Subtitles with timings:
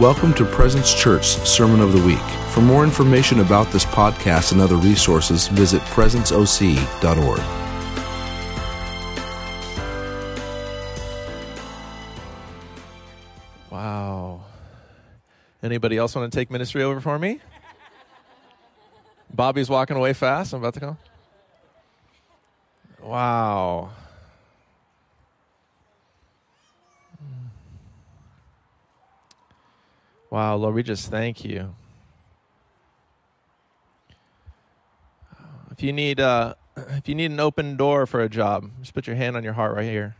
[0.00, 2.18] Welcome to Presence Church Sermon of the Week.
[2.50, 7.38] For more information about this podcast and other resources, visit presenceoc.org.
[13.70, 14.42] Wow.
[15.62, 17.40] Anybody else want to take ministry over for me?
[19.32, 20.52] Bobby's walking away fast.
[20.52, 20.96] I'm about to go.
[23.00, 23.92] Wow.
[30.36, 31.74] Wow, Lord, we just thank you.
[35.70, 39.06] If you need uh, if you need an open door for a job, just put
[39.06, 40.14] your hand on your heart right here.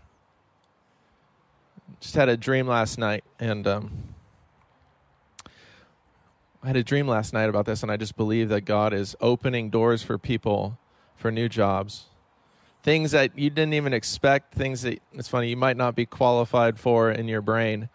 [2.00, 3.90] Just had a dream last night, and um,
[6.62, 9.16] I had a dream last night about this, and I just believe that God is
[9.20, 10.78] opening doors for people
[11.14, 12.06] for new jobs,
[12.82, 16.78] things that you didn't even expect, things that it's funny you might not be qualified
[16.78, 17.90] for in your brain.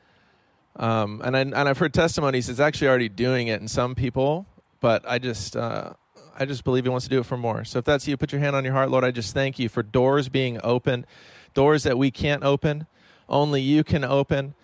[0.76, 4.46] Um, and I, and I've heard testimonies it's actually already doing it in some people,
[4.80, 5.94] but I just uh,
[6.38, 7.66] I just believe He wants to do it for more.
[7.66, 9.04] So if that's you, put your hand on your heart, Lord.
[9.04, 11.06] I just thank you for doors being open,
[11.54, 12.88] doors that we can't open,
[13.28, 14.56] only you can open,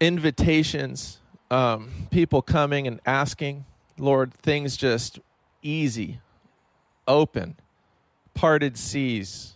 [0.00, 1.18] invitations,
[1.50, 3.64] um, people coming and asking,
[3.96, 5.18] Lord, things just
[5.62, 6.20] easy,
[7.06, 7.56] open,
[8.34, 9.54] parted seas,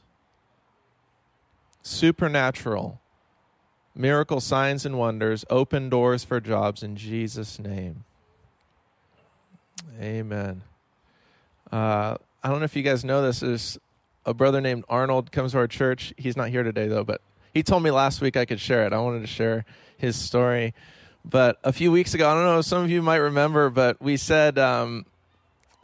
[1.83, 3.01] supernatural
[3.95, 8.05] miracle signs and wonders, open doors for jobs in Jesus' name.
[10.01, 10.63] Amen.
[11.71, 13.43] Uh, I don't know if you guys know this.
[13.43, 13.79] Is
[14.25, 16.13] a brother named Arnold comes to our church.
[16.17, 17.21] He's not here today though, but
[17.55, 18.93] he told me last week I could share it.
[18.93, 19.65] I wanted to share
[19.97, 20.75] his story.
[21.25, 24.17] But a few weeks ago, I don't know, some of you might remember, but we
[24.17, 25.07] said um,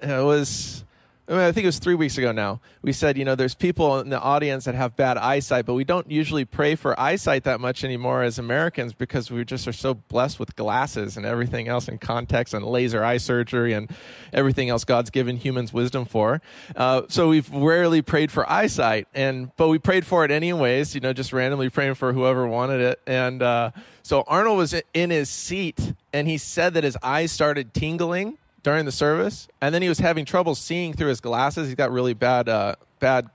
[0.03, 0.85] it was
[1.29, 2.59] I mean, I think it was three weeks ago now.
[2.81, 5.85] We said, you know, there's people in the audience that have bad eyesight, but we
[5.85, 9.93] don't usually pray for eyesight that much anymore as Americans because we just are so
[9.93, 13.91] blessed with glasses and everything else in context and laser eye surgery and
[14.33, 16.41] everything else God's given humans wisdom for.
[16.75, 20.95] Uh, so we've rarely prayed for eyesight, and but we prayed for it anyways.
[20.95, 23.03] You know, just randomly praying for whoever wanted it.
[23.07, 23.73] And uh,
[24.03, 28.85] so Arnold was in his seat, and he said that his eyes started tingling during
[28.85, 31.69] the service, and then he was having trouble seeing through his glasses.
[31.69, 33.29] He's got really bad uh, bad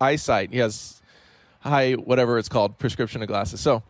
[0.00, 0.52] eyesight.
[0.52, 1.02] He has
[1.60, 3.60] high whatever it's called prescription of glasses.
[3.60, 3.82] So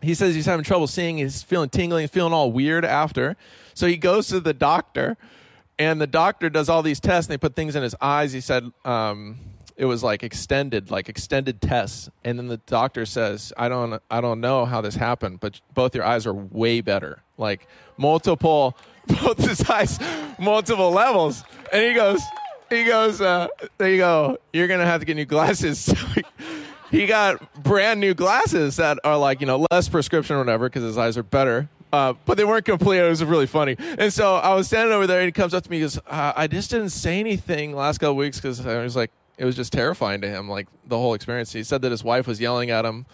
[0.00, 1.18] he says he's having trouble seeing.
[1.18, 3.36] He's feeling tingling, feeling all weird after.
[3.74, 5.16] So he goes to the doctor,
[5.78, 7.28] and the doctor does all these tests.
[7.28, 8.32] And they put things in his eyes.
[8.32, 9.38] He said um,
[9.82, 12.08] it was like extended, like extended tests.
[12.22, 15.92] And then the doctor says, "I don't, I don't know how this happened, but both
[15.92, 17.22] your eyes are way better.
[17.36, 17.66] Like
[17.96, 18.76] multiple."
[19.20, 19.98] both his eyes
[20.38, 21.42] multiple levels.
[21.72, 22.20] And he goes,
[22.70, 24.38] he goes, uh, there you go.
[24.52, 25.92] You're gonna have to get new glasses.
[26.92, 30.84] he got brand new glasses that are like you know less prescription or whatever because
[30.84, 31.68] his eyes are better.
[31.92, 32.98] Uh, but they weren't complete.
[32.98, 33.76] It was really funny.
[33.98, 35.76] And so I was standing over there, and he comes up to me.
[35.78, 39.10] He goes, uh, "I just didn't say anything last couple weeks because I was like,
[39.42, 42.26] it was just terrifying to him, like the whole experience." He said that his wife
[42.26, 43.04] was yelling at him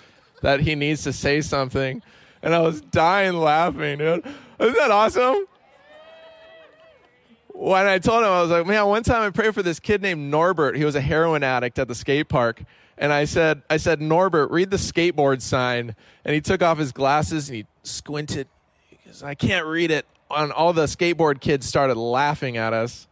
[0.42, 2.02] that he needs to say something,
[2.42, 4.24] and I was dying laughing, dude.
[4.60, 5.46] Isn't that awesome?
[7.58, 10.00] when I told him, I was like, man, one time I prayed for this kid
[10.00, 10.76] named Norbert.
[10.76, 12.62] He was a heroin addict at the skate park.
[12.96, 15.96] And I said, I said, Norbert, read the skateboard sign.
[16.24, 18.46] And he took off his glasses and he squinted.
[18.90, 20.06] Because I can't read it.
[20.30, 23.08] And all the skateboard kids started laughing at us.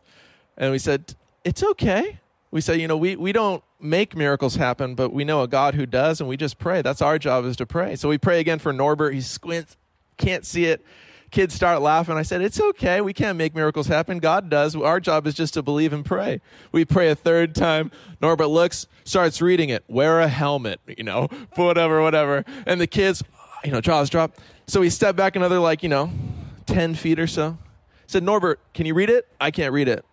[0.57, 2.21] And we said, it's okay.
[2.57, 5.75] We say, you know, we, we don't make miracles happen, but we know a God
[5.75, 6.81] who does, and we just pray.
[6.81, 7.97] That's our job is to pray.
[7.97, 9.13] So we pray again for Norbert.
[9.13, 9.77] He squints,
[10.17, 10.83] can't see it
[11.31, 12.17] kids start laughing.
[12.17, 13.03] I said, It's okay.
[13.03, 14.21] We can't make miracles happen.
[14.21, 14.75] God does.
[14.75, 16.41] Our job is just to believe and pray.
[16.73, 17.91] We pray a third time.
[18.23, 19.85] Norbert looks, starts reading it.
[19.87, 22.43] Wear a helmet, you know, whatever, whatever.
[22.65, 23.23] And the kids,
[23.65, 24.39] you know, jaws drop.
[24.67, 26.11] So we step back another, like, you know,
[26.67, 27.59] 10 feet or so.
[28.07, 29.29] said, Norbert, can you read it?
[29.39, 30.07] I can't read it.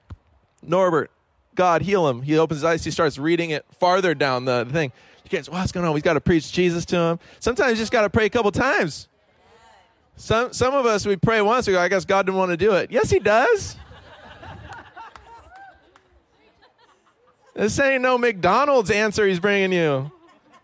[0.62, 1.10] Norbert,
[1.56, 2.22] God, heal him.
[2.22, 2.84] He opens his eyes.
[2.84, 4.92] He starts reading it farther down the thing.
[5.24, 5.94] You can't, what's going on?
[5.94, 7.20] We've got to preach Jesus to him.
[7.40, 9.08] Sometimes you just got to pray a couple times.
[10.16, 12.58] Some, some of us, we pray once, we go, I guess God didn't want to
[12.58, 12.92] do it.
[12.92, 13.78] Yes, He does.
[17.56, 20.12] this ain't no McDonald's answer He's bringing you.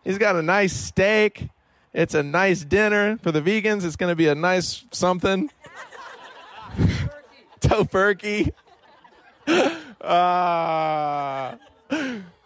[0.03, 1.49] He's got a nice steak.
[1.93, 3.17] It's a nice dinner.
[3.17, 5.49] For the vegans, it's going to be a nice something.
[7.59, 8.53] Tofurky.
[10.01, 11.57] ah,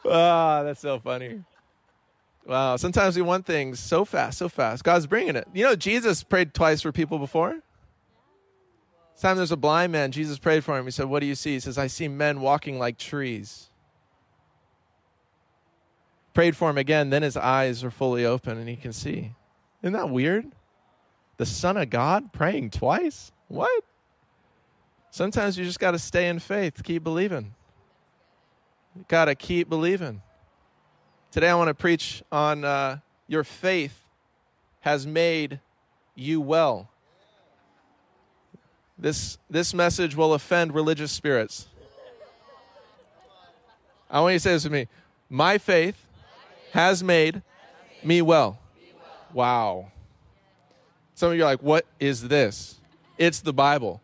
[0.05, 1.43] ah, that's so funny.
[2.45, 2.75] Wow.
[2.75, 4.83] Sometimes we want things so fast, so fast.
[4.83, 5.47] God's bringing it.
[5.53, 7.61] You know, Jesus prayed twice for people before.
[9.23, 10.83] Time there's a blind man, Jesus prayed for him.
[10.83, 11.53] He said, What do you see?
[11.53, 13.69] He says, I see men walking like trees.
[16.33, 19.31] Prayed for him again, then his eyes are fully open and he can see.
[19.81, 20.51] Isn't that weird?
[21.37, 23.31] The Son of God praying twice?
[23.47, 23.85] What?
[25.13, 27.53] Sometimes you just got to stay in faith, keep believing.
[28.95, 30.23] You got to keep believing.
[31.29, 34.05] Today I want to preach on uh, your faith
[34.79, 35.59] has made
[36.15, 36.89] you well.
[38.97, 41.67] This, this message will offend religious spirits.
[44.09, 44.87] I want you to say this with me.
[45.29, 46.07] My faith
[46.71, 47.43] has made
[48.03, 48.57] me well.
[49.31, 49.91] Wow.
[51.13, 52.79] Some of you are like, what is this?
[53.19, 54.01] It's the Bible.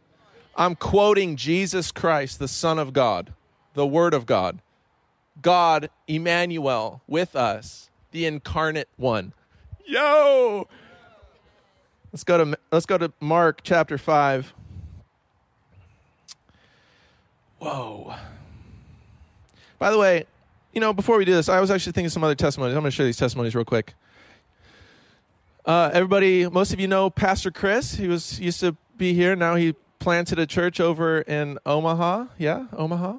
[0.60, 3.32] I'm quoting Jesus Christ, the Son of God,
[3.76, 4.60] the Word of God.
[5.42, 9.32] God, Emmanuel, with us, the incarnate one.
[9.86, 10.68] Yo!
[12.12, 14.54] Let's go to let's go to Mark chapter 5.
[17.60, 18.16] Whoa.
[19.78, 20.26] By the way,
[20.74, 22.76] you know, before we do this, I was actually thinking some other testimonies.
[22.76, 23.94] I'm going to share these testimonies real quick.
[25.66, 27.96] Uh, everybody, most of you know Pastor Chris.
[27.96, 29.38] He was used to be here.
[29.38, 32.26] Now he planted a church over in Omaha.
[32.38, 33.18] Yeah, Omaha.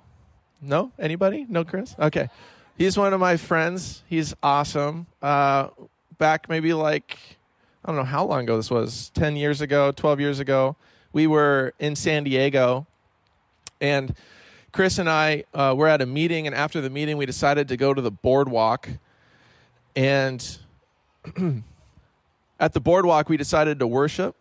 [0.63, 1.47] No, anybody?
[1.49, 1.95] No, Chris.
[1.99, 2.29] Okay,
[2.77, 4.03] he's one of my friends.
[4.09, 5.07] He's awesome.
[5.23, 5.69] Uh,
[6.19, 7.19] back maybe like
[7.85, 9.11] I don't know how long ago this was.
[9.15, 10.77] Ten years ago, twelve years ago,
[11.13, 12.87] we were in San Diego,
[13.81, 14.15] and
[14.73, 17.77] Chris and I uh, were at a meeting, and after the meeting, we decided to
[17.77, 18.89] go to the boardwalk.
[19.97, 20.59] And
[22.61, 24.37] at the boardwalk, we decided to worship,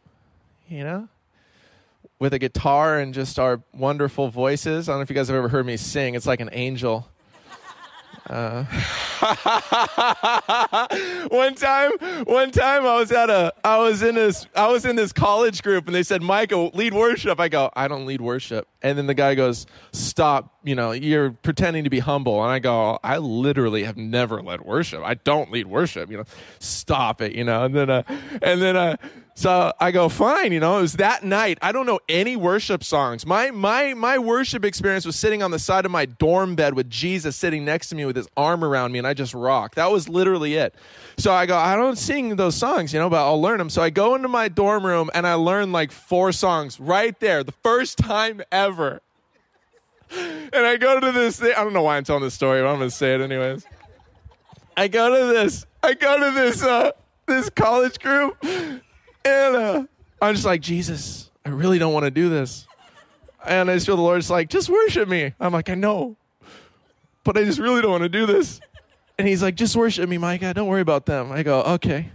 [0.67, 1.07] you know,
[2.19, 4.89] with a guitar and just our wonderful voices.
[4.89, 7.07] I don't know if you guys have ever heard me sing, it's like an angel.
[8.29, 8.63] Uh,
[11.29, 11.91] one time,
[12.25, 15.63] one time I was at a, I was in this, I was in this college
[15.63, 19.07] group, and they said, "Michael, lead worship." I go, "I don't lead worship," and then
[19.07, 20.59] the guy goes, "Stop!
[20.63, 24.61] You know, you're pretending to be humble." And I go, "I literally have never led
[24.61, 25.01] worship.
[25.03, 26.11] I don't lead worship.
[26.11, 26.25] You know,
[26.59, 27.33] stop it.
[27.33, 28.03] You know." And then, uh,
[28.43, 28.97] and then, uh,
[29.39, 31.59] so I go, fine, you know, it was that night.
[31.61, 33.25] I don't know any worship songs.
[33.25, 36.89] My my my worship experience was sitting on the side of my dorm bed with
[36.89, 39.75] Jesus sitting next to me with his arm around me and I just rocked.
[39.75, 40.75] That was literally it.
[41.17, 43.69] So I go, I don't sing those songs, you know, but I'll learn them.
[43.69, 47.41] So I go into my dorm room and I learn like four songs right there,
[47.41, 48.99] the first time ever.
[50.11, 51.53] And I go to this thing.
[51.55, 53.65] I don't know why I'm telling this story, but I'm to say it anyways.
[54.75, 56.91] I go to this, I go to this, uh,
[57.25, 58.35] this college group
[59.29, 59.83] and uh,
[60.21, 62.67] I'm just like, Jesus, I really don't want to do this.
[63.45, 65.33] And I just feel the Lord's like, just worship me.
[65.39, 66.17] I'm like, I know,
[67.23, 68.59] but I just really don't want to do this.
[69.17, 70.53] And he's like, just worship me, Micah.
[70.53, 71.31] Don't worry about them.
[71.31, 72.09] I go, okay.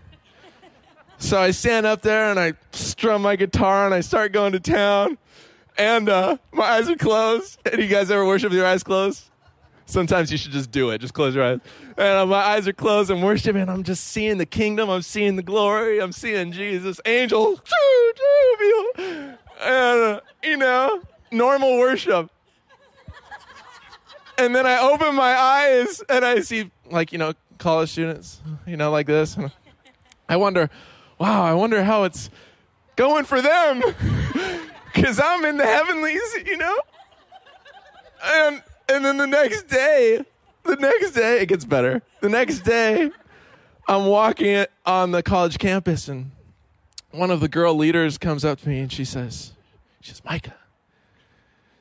[1.18, 4.60] So I stand up there and I strum my guitar and I start going to
[4.60, 5.18] town.
[5.76, 7.58] And uh, my eyes are closed.
[7.70, 9.24] Any you guys ever worship with your eyes closed?
[9.86, 11.00] Sometimes you should just do it.
[11.00, 11.60] Just close your eyes.
[11.96, 13.10] And my eyes are closed.
[13.10, 13.68] I'm worshiping.
[13.68, 14.88] I'm just seeing the kingdom.
[14.88, 16.00] I'm seeing the glory.
[16.00, 17.00] I'm seeing Jesus.
[17.04, 17.60] Angels.
[18.98, 22.30] And, uh, you know, normal worship.
[24.38, 28.76] And then I open my eyes and I see, like, you know, college students, you
[28.76, 29.36] know, like this.
[30.28, 30.70] I wonder,
[31.18, 32.30] wow, I wonder how it's
[32.96, 33.82] going for them.
[34.94, 36.78] Because I'm in the heavenlies, you know?
[38.24, 40.24] And and then the next day,
[40.64, 42.02] the next day, it gets better.
[42.20, 43.10] The next day,
[43.86, 46.30] I'm walking on the college campus, and
[47.10, 49.52] one of the girl leaders comes up to me and she says,
[50.00, 50.56] she says, Micah,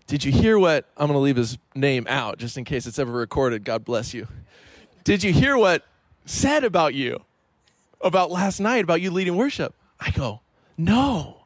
[0.05, 2.99] did you hear what, I'm going to leave his name out just in case it's
[2.99, 3.63] ever recorded.
[3.63, 4.27] God bless you.
[5.03, 5.85] Did you hear what
[6.25, 7.23] said about you,
[8.01, 9.73] about last night, about you leading worship?
[9.99, 10.41] I go,
[10.77, 11.45] no.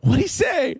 [0.00, 0.76] What'd he say?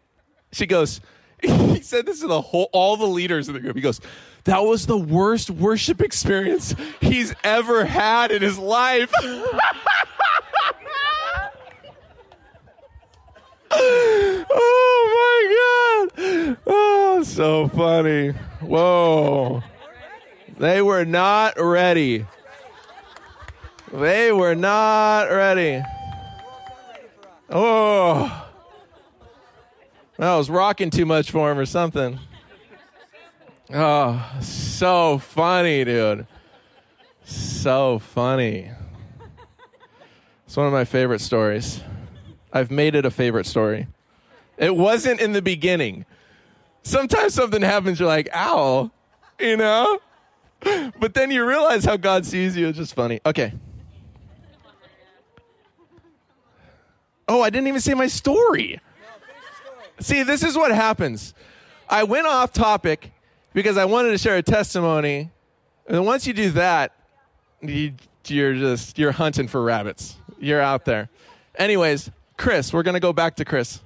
[0.52, 1.00] She goes,
[1.42, 3.76] he said this to the whole all the leaders in the group.
[3.76, 4.00] He goes,
[4.44, 9.12] "That was the worst worship experience he's ever had in his life."
[13.70, 16.56] oh my god!
[16.66, 18.30] Oh, so funny.
[18.60, 19.62] Whoa.
[20.58, 22.24] They were not ready.
[23.92, 25.82] They were not ready.
[27.50, 28.45] Oh.
[30.18, 32.18] I was rocking too much for him or something.
[33.72, 36.26] Oh, so funny, dude.
[37.24, 38.70] So funny.
[40.46, 41.82] It's one of my favorite stories.
[42.52, 43.88] I've made it a favorite story.
[44.56, 46.06] It wasn't in the beginning.
[46.82, 48.90] Sometimes something happens, you're like, ow,
[49.38, 49.98] you know?
[50.98, 52.68] But then you realize how God sees you.
[52.68, 53.20] It's just funny.
[53.26, 53.52] Okay.
[57.28, 58.80] Oh, I didn't even say my story.
[60.00, 61.34] See, this is what happens.
[61.88, 63.12] I went off topic
[63.54, 65.30] because I wanted to share a testimony.
[65.86, 66.92] And once you do that,
[67.62, 67.94] you,
[68.26, 70.16] you're just you're hunting for rabbits.
[70.38, 71.08] You're out there.
[71.56, 72.72] Anyways, Chris.
[72.72, 73.80] We're to go back to Chris.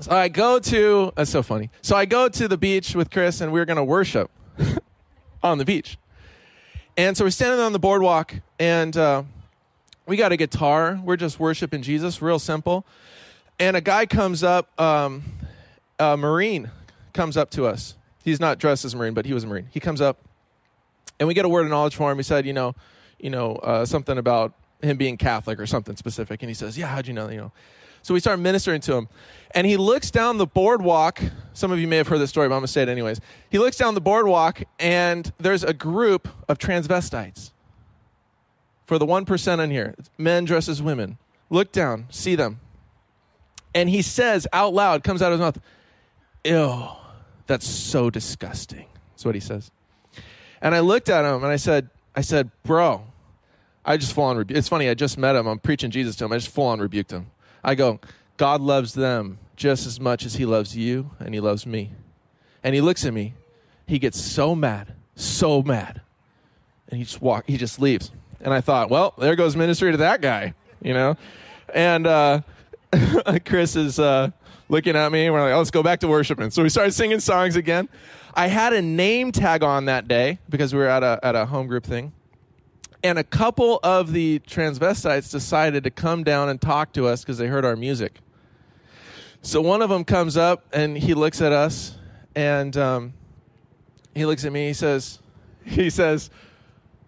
[0.00, 1.70] So I go to, that's so funny.
[1.80, 4.30] So I go to the beach with Chris and we are going to worship
[5.42, 5.96] on the beach.
[6.98, 9.22] And so we're standing on the boardwalk and uh,
[10.06, 11.00] we got a guitar.
[11.02, 12.84] We're just worshiping Jesus, real simple.
[13.58, 15.22] And a guy comes up, um,
[15.98, 16.70] a Marine
[17.12, 17.96] comes up to us.
[18.22, 19.68] He's not dressed as a Marine, but he was a Marine.
[19.70, 20.18] He comes up
[21.18, 22.18] and we get a word of knowledge for him.
[22.18, 22.74] He said, you know,
[23.18, 26.42] you know, uh, something about him being Catholic or something specific.
[26.42, 27.52] And he says, yeah, how'd you know, you know?
[28.02, 29.08] So we start ministering to him.
[29.52, 31.20] And he looks down the boardwalk.
[31.54, 33.20] Some of you may have heard this story, but I'm going to say it anyways.
[33.50, 37.50] He looks down the boardwalk, and there's a group of transvestites.
[38.86, 41.18] For the 1% in here, men dressed as women.
[41.50, 42.60] Look down, see them.
[43.76, 45.60] And he says out loud, comes out of his mouth,
[46.44, 46.88] Ew,
[47.46, 48.86] that's so disgusting.
[49.10, 49.70] That's what he says.
[50.62, 53.04] And I looked at him and I said, I said, bro,
[53.84, 55.46] I just full on rebu- It's funny, I just met him.
[55.46, 56.32] I'm preaching Jesus to him.
[56.32, 57.26] I just full on rebuked him.
[57.62, 58.00] I go,
[58.38, 61.92] God loves them just as much as he loves you and he loves me.
[62.64, 63.34] And he looks at me.
[63.86, 66.00] He gets so mad, so mad.
[66.88, 68.10] And he just walk he just leaves.
[68.40, 71.18] And I thought, well, there goes ministry to that guy, you know?
[71.74, 72.40] And uh,
[73.44, 74.30] Chris is uh,
[74.68, 76.50] looking at me and we're like, oh, let's go back to worshiping.
[76.50, 77.88] So we started singing songs again.
[78.34, 81.46] I had a name tag on that day because we were at a at a
[81.46, 82.12] home group thing
[83.02, 87.38] and a couple of the transvestites decided to come down and talk to us because
[87.38, 88.20] they heard our music.
[89.42, 91.96] So one of them comes up and he looks at us,
[92.34, 93.14] and um,
[94.14, 94.66] he looks at me.
[94.66, 95.20] He says,
[95.64, 96.30] "He says,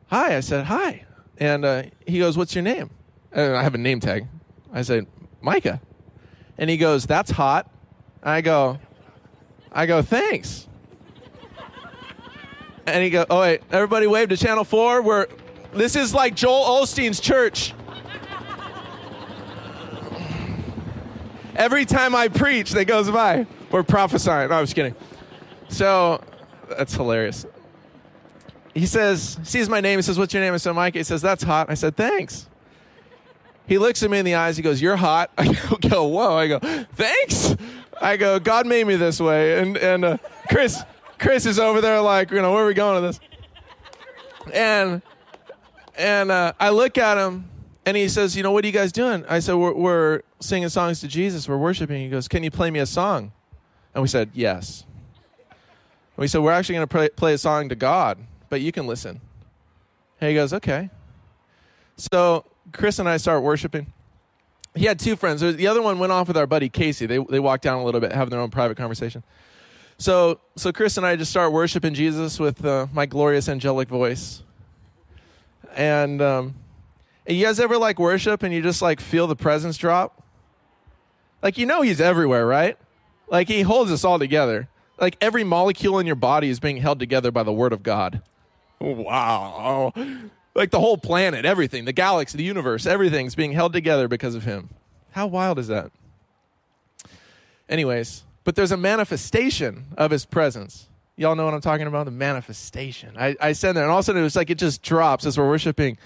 [0.09, 1.04] hi." I said, "Hi,"
[1.38, 2.90] and uh, he goes, "What's your name?"
[3.33, 4.28] And I have a name tag.
[4.73, 5.07] I said,
[5.40, 5.80] "Micah,"
[6.57, 7.71] and he goes, "That's hot."
[8.23, 8.78] I go,
[9.73, 10.66] "I go, thanks."
[12.87, 15.02] And he goes, "Oh wait, everybody wave to Channel Four.
[15.02, 15.26] We're
[15.73, 17.75] this is like Joel Osteen's church.
[21.54, 23.47] Every time I preach, they goes by.
[23.71, 24.49] We're prophesying.
[24.49, 24.95] No, I was kidding.
[25.68, 26.23] So
[26.68, 27.45] that's hilarious.
[28.75, 29.99] He says, sees my name.
[29.99, 32.49] He says, "What's your name?" I said, "Mike." He says, "That's hot." I said, "Thanks."
[33.68, 34.56] He looks at me in the eyes.
[34.56, 35.52] He goes, "You're hot." I
[35.88, 37.54] go, "Whoa!" I go, "Thanks."
[38.00, 40.16] I go, "God made me this way." And and uh,
[40.50, 40.82] Chris,
[41.18, 43.20] Chris is over there like, you know, where are we going with this?
[44.52, 45.02] And
[45.96, 47.50] and uh, I look at him
[47.84, 49.25] and he says, You know, what are you guys doing?
[49.28, 51.48] I said, We're, we're singing songs to Jesus.
[51.48, 52.02] We're worshiping.
[52.02, 53.32] He goes, Can you play me a song?
[53.94, 54.84] And we said, Yes.
[55.48, 58.87] And we said, We're actually going to play a song to God, but you can
[58.87, 59.20] listen.
[60.20, 60.90] And he goes, Okay.
[61.96, 63.92] So Chris and I start worshiping.
[64.75, 65.40] He had two friends.
[65.40, 67.06] The other one went off with our buddy Casey.
[67.06, 69.22] They, they walked down a little bit, having their own private conversation.
[69.98, 74.42] So, so Chris and I just start worshiping Jesus with uh, my glorious angelic voice.
[75.75, 76.54] And um,
[77.26, 80.22] you guys ever like worship and you just like feel the presence drop?
[81.42, 82.76] Like you know he's everywhere, right?
[83.28, 84.68] Like he holds us all together.
[85.00, 88.22] Like every molecule in your body is being held together by the word of God.
[88.80, 89.92] Wow.
[90.58, 94.42] Like the whole planet, everything, the galaxy, the universe, everything's being held together because of
[94.42, 94.70] him.
[95.12, 95.92] How wild is that?
[97.68, 100.88] Anyways, but there's a manifestation of his presence.
[101.16, 102.06] Y'all know what I'm talking about?
[102.06, 103.14] The manifestation.
[103.16, 105.26] I, I said that, and all of a sudden it was like it just drops
[105.26, 105.96] as we're worshiping.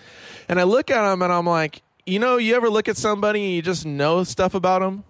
[0.50, 3.42] And I look at him and I'm like, you know, you ever look at somebody
[3.42, 5.04] and you just know stuff about them?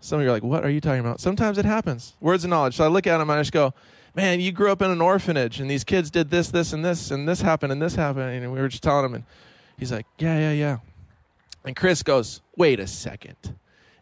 [0.00, 1.20] Some of you are like, what are you talking about?
[1.20, 2.12] Sometimes it happens.
[2.20, 2.76] Words of knowledge.
[2.76, 3.72] So I look at him and I just go,
[4.14, 7.10] man, you grew up in an orphanage and these kids did this, this, and this,
[7.10, 8.30] and this happened, and this happened.
[8.30, 9.24] And we were just telling him, and
[9.78, 10.78] he's like, yeah, yeah, yeah.
[11.64, 13.36] And Chris goes, wait a second,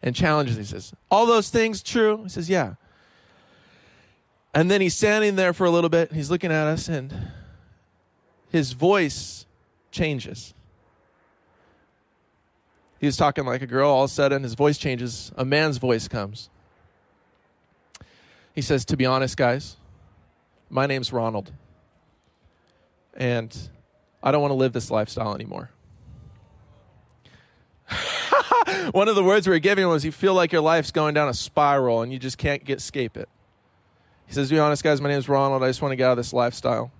[0.02, 0.57] and challenges.
[0.57, 2.25] He says, all those things true?
[2.25, 2.75] He says, yeah.
[4.54, 6.11] And then he's standing there for a little bit.
[6.11, 7.31] and He's looking at us, and
[8.50, 9.47] his voice
[9.90, 10.52] changes.
[12.99, 13.90] He was talking like a girl.
[13.90, 15.33] All of a sudden, his voice changes.
[15.37, 16.50] A man's voice comes.
[18.54, 19.76] He says, To be honest, guys,
[20.72, 21.52] my name's Ronald.
[23.14, 23.54] And
[24.22, 25.70] I don't want to live this lifestyle anymore.
[28.92, 31.12] One of the words we were giving him was you feel like your life's going
[31.12, 33.28] down a spiral and you just can't get, escape it.
[34.26, 35.62] He says, be honest, guys, my name is Ronald.
[35.62, 36.90] I just want to get out of this lifestyle.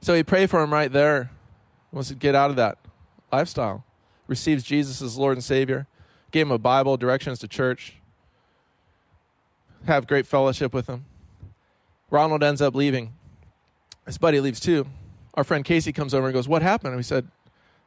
[0.00, 1.32] So he prayed for him right there.
[1.90, 2.78] He wants to get out of that
[3.32, 3.84] lifestyle.
[4.28, 5.88] Receives Jesus as Lord and Savior.
[6.30, 7.96] Gave him a Bible, directions to church.
[9.86, 11.04] Have great fellowship with him.
[12.10, 13.12] Ronald ends up leaving.
[14.06, 14.86] His buddy leaves too.
[15.34, 16.88] Our friend Casey comes over and goes, What happened?
[16.88, 17.28] And we said,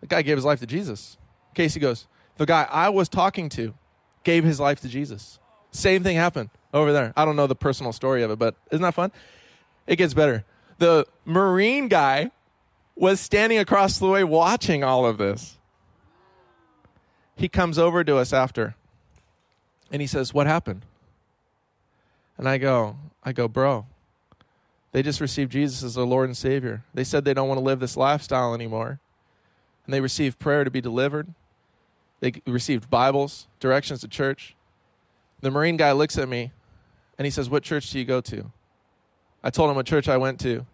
[0.02, 1.18] The guy gave his life to Jesus.
[1.56, 2.08] Casey goes,
[2.38, 3.74] The guy I was talking to
[4.24, 5.40] gave his life to Jesus.
[5.72, 7.14] Same thing happened over there.
[7.16, 9.12] I don't know the personal story of it, but isn't that fun?
[9.88, 10.44] It gets better.
[10.78, 12.32] The Marine guy
[12.96, 15.58] was standing across the way watching all of this.
[17.36, 18.76] he comes over to us after
[19.92, 20.86] and he says, What happened?
[22.38, 23.86] And I go, I go, bro,
[24.92, 26.84] they just received Jesus as their Lord and Savior.
[26.94, 29.00] They said they don't want to live this lifestyle anymore.
[29.86, 31.28] And they received prayer to be delivered.
[32.20, 34.56] They received Bibles, directions to church.
[35.42, 36.52] The Marine guy looks at me
[37.18, 38.52] and he says, What church do you go to?
[39.44, 40.66] I told him what church I went to.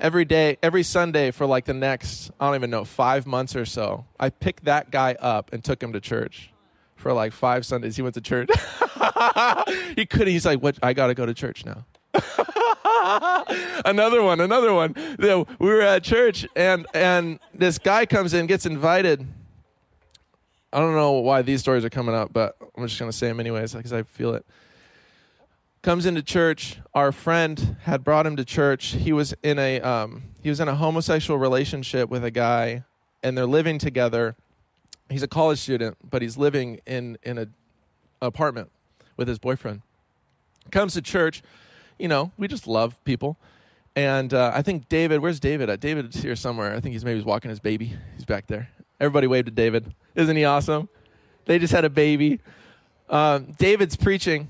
[0.00, 3.64] Every day, every Sunday for like the next, I don't even know, five months or
[3.64, 6.52] so, I picked that guy up and took him to church
[6.96, 7.96] for like five Sundays.
[7.96, 8.50] He went to church.
[9.96, 10.28] he couldn't.
[10.28, 10.78] He's like, "What?
[10.82, 11.84] I got to go to church now."
[13.84, 14.94] another one, another one.
[15.18, 19.26] We were at church, and and this guy comes in, gets invited.
[20.72, 23.40] I don't know why these stories are coming up, but I'm just gonna say them
[23.40, 24.44] anyways because I feel it.
[25.82, 26.78] Comes into church.
[26.94, 28.88] Our friend had brought him to church.
[28.88, 32.84] He was in a um, he was in a homosexual relationship with a guy,
[33.22, 34.36] and they're living together.
[35.08, 37.48] He's a college student, but he's living in in a
[38.20, 38.70] apartment
[39.16, 39.82] with his boyfriend.
[40.70, 41.42] Comes to church
[41.98, 43.38] you know, we just love people.
[43.96, 45.80] And uh, I think David, where's David?
[45.80, 46.74] David's here somewhere.
[46.74, 47.96] I think he's maybe he's walking his baby.
[48.14, 48.70] He's back there.
[49.00, 49.92] Everybody waved to David.
[50.14, 50.88] Isn't he awesome?
[51.46, 52.40] They just had a baby.
[53.08, 54.48] Um, David's preaching.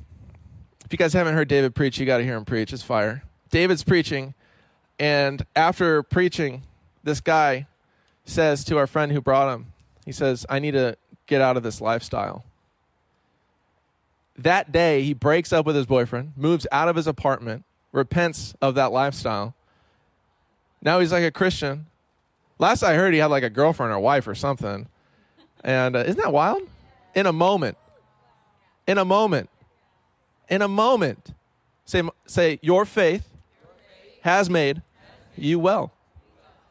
[0.85, 2.73] If you guys haven't heard David preach, you got to hear him preach.
[2.73, 3.23] It's fire.
[3.51, 4.35] David's preaching.
[4.99, 6.63] And after preaching,
[7.05, 7.67] this guy
[8.25, 9.67] says to our friend who brought him,
[10.05, 12.45] he says, I need to get out of this lifestyle
[14.39, 18.75] that day he breaks up with his boyfriend, moves out of his apartment, repents of
[18.77, 19.55] that lifestyle.
[20.81, 21.87] Now he's like a Christian.
[22.59, 24.89] Last I heard, he had like a girlfriend or wife or something.
[25.65, 26.63] And uh, isn't that wild?
[27.15, 27.77] In a moment.
[28.87, 29.51] In a moment.
[30.49, 31.35] In a moment.
[31.85, 33.29] Say, say your faith
[34.23, 34.83] has made
[35.37, 35.93] you well.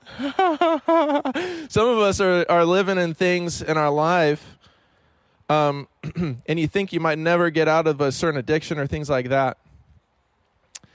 [0.19, 4.56] Some of us are, are living in things in our life
[5.49, 5.87] um,
[6.47, 9.29] and you think you might never get out of a certain addiction or things like
[9.29, 9.57] that.
[10.83, 10.87] I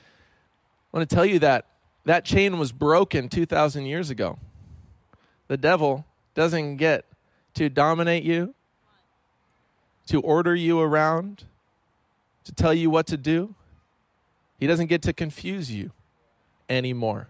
[0.92, 1.66] want to tell you that
[2.04, 4.38] that chain was broken 2,000 years ago.
[5.48, 7.04] The devil doesn't get
[7.54, 8.54] to dominate you,
[10.06, 11.44] to order you around,
[12.44, 13.54] to tell you what to do.
[14.58, 15.92] He doesn't get to confuse you
[16.68, 17.28] anymore.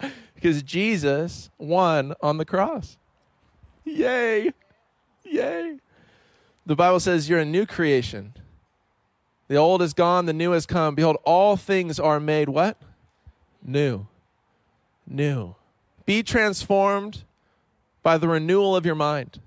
[0.34, 2.96] because Jesus won on the cross.
[3.84, 4.52] Yay.
[5.24, 5.78] Yay.
[6.66, 8.34] The Bible says you're a new creation.
[9.48, 10.94] The old is gone, the new has come.
[10.94, 12.80] Behold, all things are made what?
[13.62, 14.06] New.
[15.06, 15.56] New.
[16.06, 17.24] Be transformed
[18.02, 19.40] by the renewal of your mind.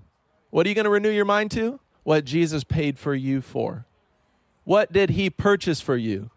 [0.50, 1.80] What are you going to renew your mind to?
[2.02, 3.86] What Jesus paid for you for.
[4.64, 6.30] What did he purchase for you?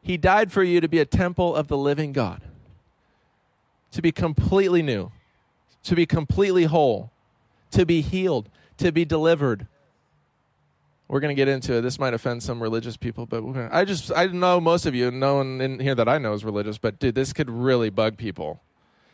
[0.00, 2.42] He died for you to be a temple of the living God,
[3.90, 5.10] to be completely new
[5.86, 7.12] to be completely whole,
[7.70, 9.68] to be healed, to be delivered.
[11.08, 11.82] We're going to get into it.
[11.82, 15.12] This might offend some religious people, but gonna, I just, I know most of you,
[15.12, 18.16] no one in here that I know is religious, but dude, this could really bug
[18.16, 18.60] people.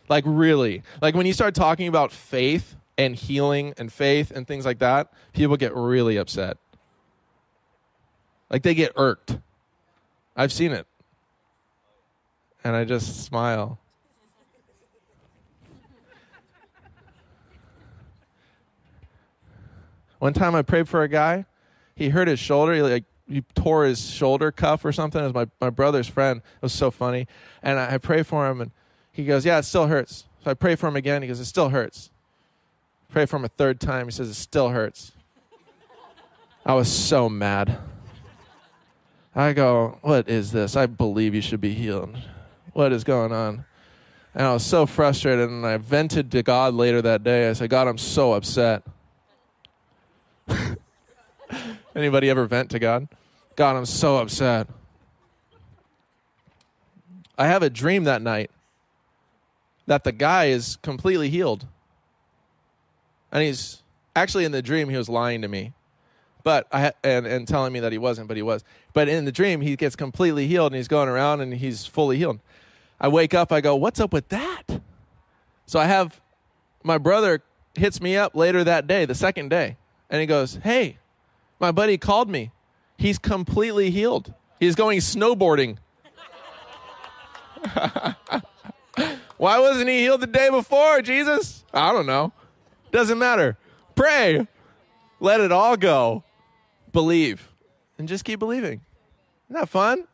[0.08, 0.82] Like, really.
[1.02, 5.12] Like, when you start talking about faith and healing and faith and things like that,
[5.34, 6.56] people get really upset.
[8.48, 9.38] Like, they get irked.
[10.34, 10.86] I've seen it.
[12.64, 13.78] And I just smile.
[20.22, 21.46] One time I prayed for a guy.
[21.96, 22.72] He hurt his shoulder.
[22.74, 25.20] He like he tore his shoulder cuff or something.
[25.20, 26.38] It was my, my brother's friend.
[26.38, 27.26] It was so funny.
[27.60, 28.70] And I, I pray for him and
[29.10, 30.26] he goes, Yeah, it still hurts.
[30.44, 31.22] So I pray for him again.
[31.22, 32.12] He goes, It still hurts.
[33.08, 34.06] Pray for him a third time.
[34.06, 35.10] He says, It still hurts.
[36.64, 37.78] I was so mad.
[39.34, 40.76] I go, What is this?
[40.76, 42.16] I believe you should be healed.
[42.74, 43.64] What is going on?
[44.36, 47.50] And I was so frustrated and I vented to God later that day.
[47.50, 48.84] I said, God, I'm so upset.
[51.94, 53.08] Anybody ever vent to God?
[53.54, 54.66] God, I'm so upset.
[57.36, 58.50] I have a dream that night
[59.86, 61.66] that the guy is completely healed.
[63.30, 63.82] And he's
[64.14, 65.72] actually in the dream he was lying to me.
[66.44, 68.64] But I and and telling me that he wasn't, but he was.
[68.92, 72.16] But in the dream he gets completely healed and he's going around and he's fully
[72.16, 72.40] healed.
[73.00, 74.64] I wake up, I go, "What's up with that?"
[75.66, 76.20] So I have
[76.82, 77.42] my brother
[77.74, 79.76] hits me up later that day, the second day,
[80.10, 80.98] and he goes, "Hey,
[81.62, 82.50] my buddy called me.
[82.98, 84.34] He's completely healed.
[84.60, 85.78] He's going snowboarding.
[89.38, 91.64] Why wasn't he healed the day before, Jesus?
[91.72, 92.32] I don't know.
[92.90, 93.56] Doesn't matter.
[93.94, 94.46] Pray.
[95.20, 96.24] Let it all go.
[96.92, 97.48] Believe.
[97.96, 98.80] And just keep believing.
[99.48, 100.06] Isn't that fun?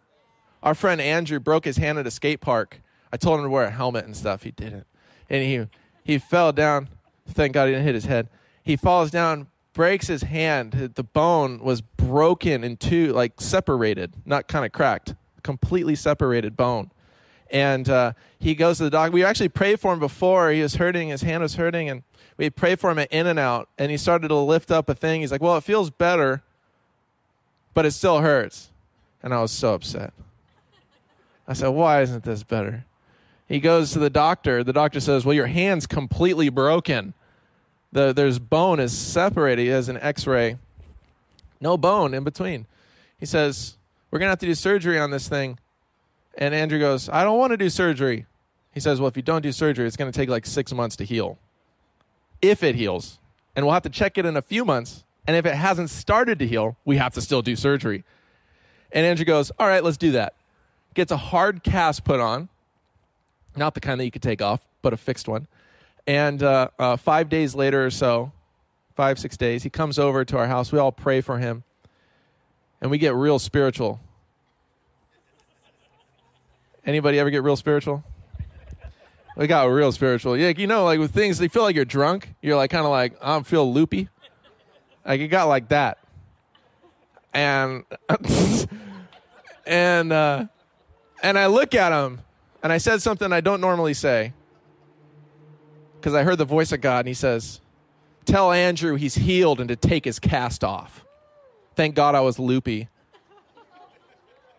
[0.62, 2.80] Our friend Andrew broke his hand at a skate park.
[3.12, 4.42] I told him to wear a helmet and stuff.
[4.42, 4.87] He didn't.
[5.30, 5.66] and he
[6.04, 6.88] he fell down.
[7.26, 8.28] Thank God he didn't hit his head.
[8.62, 10.72] He falls down, breaks his hand.
[10.96, 15.14] The bone was broken in two, like separated, not kind of cracked,
[15.44, 16.90] completely separated bone.
[17.48, 19.12] And uh, he goes to the doctor.
[19.12, 20.50] We actually prayed for him before.
[20.50, 21.10] He was hurting.
[21.10, 22.02] His hand was hurting, and
[22.36, 23.68] we prayed for him at In-N-Out.
[23.78, 25.20] And he started to lift up a thing.
[25.20, 26.42] He's like, "Well, it feels better,
[27.72, 28.70] but it still hurts."
[29.22, 30.12] And I was so upset.
[31.46, 32.84] I said, "Why isn't this better?"
[33.46, 34.64] He goes to the doctor.
[34.64, 37.14] The doctor says, "Well, your hand's completely broken.
[37.92, 39.62] The there's bone is separated.
[39.62, 40.59] He has an X-ray,
[41.61, 42.66] no bone in between."
[43.18, 43.77] He says,
[44.11, 45.59] "We're gonna have to do surgery on this thing."
[46.37, 48.27] And Andrew goes, "I don't want to do surgery."
[48.72, 50.94] He says, "Well, if you don't do surgery, it's going to take like six months
[50.96, 51.38] to heal,
[52.40, 53.18] if it heals,
[53.57, 55.05] and we'll have to check it in a few months.
[55.27, 58.05] And if it hasn't started to heal, we have to still do surgery."
[58.92, 60.35] And Andrew goes, "All right, let's do that."
[60.94, 62.48] Gets a hard cast put on
[63.57, 65.48] not the kind that you could take off, but a fixed one.
[66.08, 68.32] And uh, uh, five days later or so,
[68.96, 70.72] five, six days, he comes over to our house.
[70.72, 71.64] We all pray for him,
[72.80, 74.00] and we get real spiritual.
[76.86, 78.02] Anybody ever get real spiritual?
[79.36, 80.34] We got real spiritual.
[80.34, 82.34] Yeah, you know, like with things, they feel like you're drunk.
[82.40, 84.08] You're like kind of like I feel loopy.
[85.04, 85.98] Like it got like that,
[87.34, 87.84] and
[89.66, 90.46] and uh,
[91.22, 92.22] and I look at him
[92.62, 94.32] and I said something I don't normally say
[96.00, 97.61] because I heard the voice of God, and He says,
[98.28, 101.02] Tell Andrew he's healed and to take his cast off.
[101.76, 102.88] Thank God I was loopy.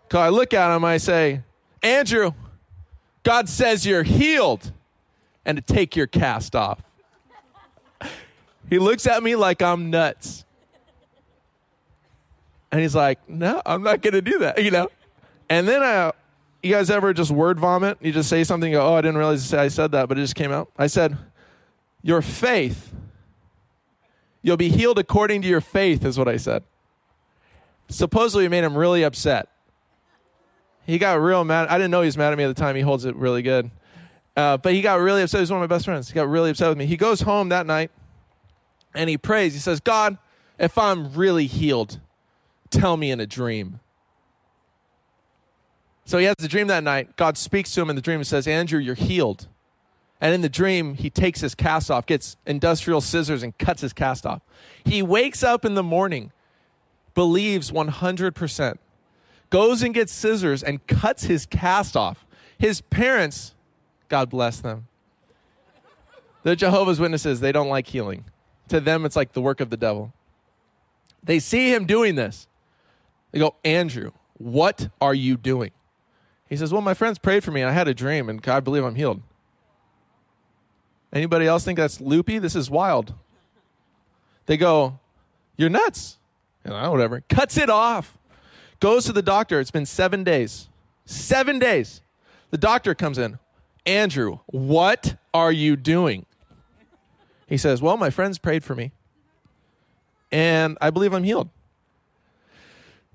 [0.08, 1.44] Because I look at him, I say,
[1.84, 2.32] Andrew,
[3.22, 4.72] God says you're healed
[5.46, 6.82] and to take your cast off.
[8.72, 10.46] He looks at me like I'm nuts.
[12.72, 14.90] And he's like, No, I'm not going to do that, you know?
[15.48, 16.12] And then I,
[16.64, 18.00] you guys ever just word vomit?
[18.02, 20.36] You just say something, go, oh, I didn't realize I said that, but it just
[20.36, 20.72] came out.
[20.76, 21.16] I said,
[22.02, 22.94] your faith,
[24.42, 26.64] you'll be healed according to your faith, is what I said.
[27.90, 29.50] Supposedly, it made him really upset.
[30.86, 31.68] He got real mad.
[31.68, 32.76] I didn't know he was mad at me at the time.
[32.76, 33.70] He holds it really good.
[34.36, 35.42] Uh, but he got really upset.
[35.42, 36.10] He's one of my best friends.
[36.10, 36.86] He got really upset with me.
[36.86, 37.92] He goes home that night
[38.94, 39.54] and he prays.
[39.54, 40.18] He says, God,
[40.58, 42.00] if I'm really healed,
[42.70, 43.80] tell me in a dream.
[46.06, 47.18] So he has a dream that night.
[47.18, 49.48] God speaks to him in the dream and says, Andrew, you're healed.
[50.22, 53.94] And in the dream, he takes his cast off, gets industrial scissors, and cuts his
[53.94, 54.42] cast off.
[54.84, 56.32] He wakes up in the morning,
[57.16, 58.78] believes 100%,
[59.50, 62.26] goes and gets scissors and cuts his cast off.
[62.58, 63.56] His parents,
[64.10, 64.88] God bless them,
[66.44, 68.26] the Jehovah's Witnesses, they don't like healing.
[68.70, 70.14] To them, it's like the work of the devil.
[71.24, 72.48] They see him doing this.
[73.32, 75.72] They go, Andrew, what are you doing?
[76.48, 77.64] He says, Well, my friends prayed for me.
[77.64, 79.22] I had a dream, and I believe I'm healed.
[81.12, 82.40] Anybody else think that's loopy?
[82.40, 83.14] This is wild.
[84.46, 85.00] They go,
[85.58, 86.18] You're nuts.
[86.64, 87.22] And I, whatever.
[87.30, 88.18] Cuts it off.
[88.80, 89.60] Goes to the doctor.
[89.60, 90.70] It's been seven days.
[91.06, 92.02] Seven days.
[92.52, 93.40] The doctor comes in.
[93.86, 96.26] Andrew, what are you doing?
[97.48, 98.92] He says, Well, my friends prayed for me.
[100.32, 101.50] And I believe I'm healed.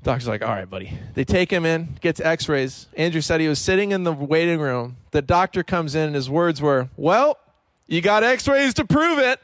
[0.05, 0.99] Doctor's like, all right, buddy.
[1.15, 2.89] They take him in, gets x rays.
[2.95, 4.99] Andrew said he was sitting in the waiting room.
[5.13, 7.39] The doctor comes in, and his words were, Well,
[7.87, 9.41] you got x rays to prove it.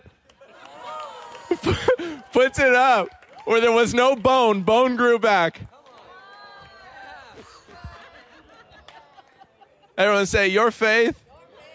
[2.33, 3.09] Puts it up
[3.44, 5.61] where there was no bone, bone grew back.
[9.98, 11.24] Everyone say, Your faith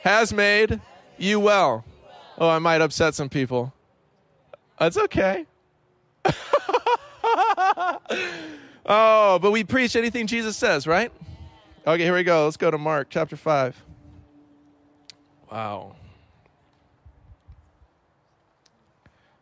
[0.03, 0.79] has made
[1.17, 1.83] you well.
[2.37, 3.73] Oh, I might upset some people.
[4.79, 5.45] That's okay.
[8.85, 11.11] Oh, but we preach anything Jesus says, right?
[11.87, 12.45] Okay, here we go.
[12.45, 13.83] Let's go to Mark chapter 5.
[15.51, 15.95] Wow.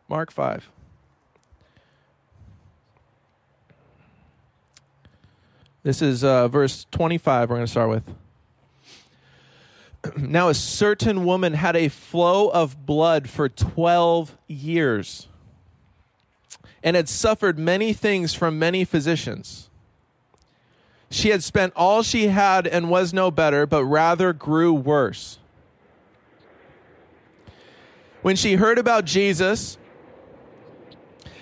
[0.08, 0.68] Mark 5.
[5.82, 8.02] This is uh, verse 25, we're going to start with.
[10.16, 15.28] now, a certain woman had a flow of blood for 12 years
[16.82, 19.68] and had suffered many things from many physicians.
[21.10, 25.38] She had spent all she had and was no better, but rather grew worse.
[28.22, 29.76] When she heard about Jesus,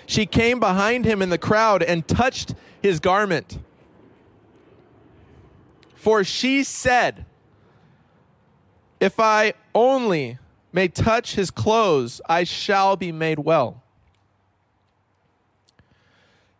[0.05, 3.59] she came behind him in the crowd and touched his garment.
[5.95, 7.25] For she said,
[8.99, 10.37] If I only
[10.71, 13.81] may touch his clothes, I shall be made well.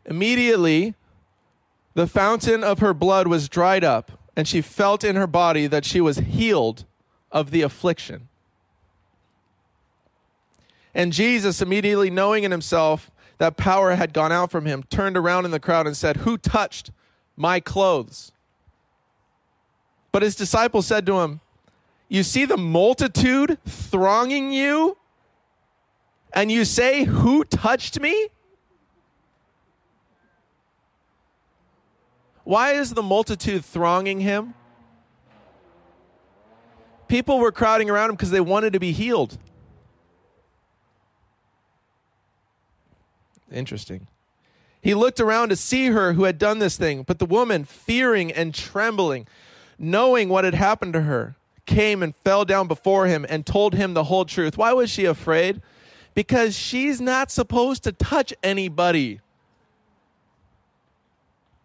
[0.05, 0.95] Immediately,
[1.93, 5.85] the fountain of her blood was dried up, and she felt in her body that
[5.85, 6.85] she was healed
[7.31, 8.29] of the affliction.
[10.93, 13.09] And Jesus, immediately knowing in himself
[13.43, 16.37] that power had gone out from him, turned around in the crowd and said, Who
[16.37, 16.91] touched
[17.35, 18.31] my clothes?
[20.13, 21.41] But his disciples said to him,
[22.07, 24.97] You see the multitude thronging you,
[26.31, 28.29] and you say, Who touched me?
[32.45, 34.53] Why is the multitude thronging him?
[37.09, 39.37] People were crowding around him because they wanted to be healed.
[43.53, 44.07] Interesting.
[44.81, 48.31] He looked around to see her who had done this thing, but the woman, fearing
[48.31, 49.27] and trembling,
[49.79, 51.35] knowing what had happened to her,
[51.65, 54.57] came and fell down before him and told him the whole truth.
[54.57, 55.61] Why was she afraid?
[56.13, 59.21] Because she's not supposed to touch anybody.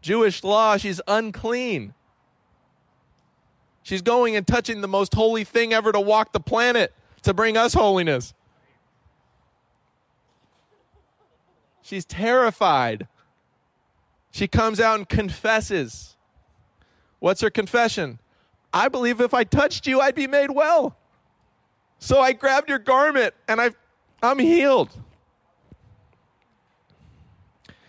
[0.01, 1.95] Jewish law, she's unclean.
[3.83, 7.57] She's going and touching the most holy thing ever to walk the planet to bring
[7.57, 8.33] us holiness.
[11.89, 13.09] She's terrified.
[14.31, 16.17] She comes out and confesses.
[17.19, 18.19] What's her confession?
[18.75, 20.99] I believe if I touched you, I'd be made well.
[21.99, 23.71] So I grabbed your garment and i
[24.23, 24.91] I'm healed.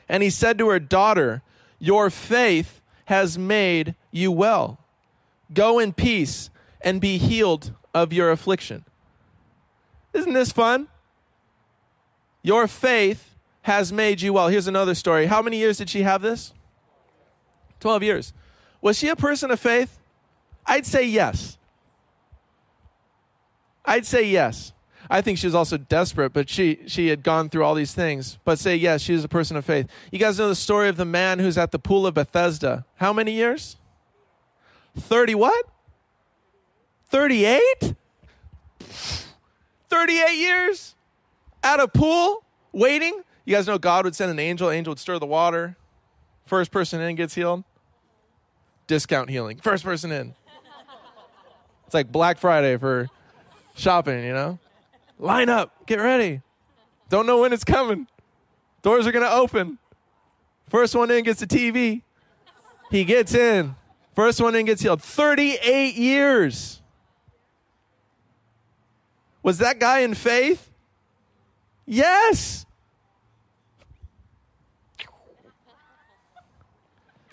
[0.07, 1.41] And he said to her, Daughter,
[1.77, 4.79] your faith has made you well.
[5.53, 8.85] Go in peace and be healed of your affliction.
[10.13, 10.87] Isn't this fun?
[12.41, 13.29] Your faith
[13.63, 14.47] has made you well.
[14.47, 15.25] Here's another story.
[15.25, 16.53] How many years did she have this?
[17.79, 18.33] 12 years.
[18.81, 19.99] Was she a person of faith?
[20.65, 21.57] I'd say yes.
[23.85, 24.73] I'd say yes.
[25.09, 28.37] I think she was also desperate, but she she had gone through all these things.
[28.45, 29.87] But say yes, she was a person of faith.
[30.11, 32.85] You guys know the story of the man who's at the pool of Bethesda.
[32.95, 33.77] How many years?
[34.95, 35.65] 30 what?
[37.09, 37.95] 38?
[39.89, 40.95] 38 years
[41.63, 43.23] at a pool waiting.
[43.49, 45.75] You guys know God would send an angel, angel would stir the water.
[46.45, 47.63] First person in gets healed.
[48.85, 49.57] Discount healing.
[49.57, 50.35] First person in.
[51.87, 53.09] It's like Black Friday for
[53.73, 54.59] shopping, you know?
[55.17, 56.43] Line up, get ready.
[57.09, 58.05] Don't know when it's coming.
[58.83, 59.79] Doors are going to open.
[60.69, 62.03] First one in gets a TV.
[62.91, 63.75] He gets in.
[64.15, 65.01] First one in gets healed.
[65.01, 66.83] 38 years.
[69.41, 70.69] Was that guy in faith?
[71.87, 72.67] Yes.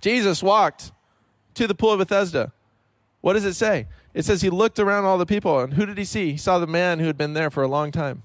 [0.07, 0.92] Jesus walked
[1.55, 2.53] to the pool of Bethesda.
[3.23, 3.88] What does it say?
[4.14, 6.31] It says he looked around all the people, and who did he see?
[6.31, 8.23] He saw the man who had been there for a long time.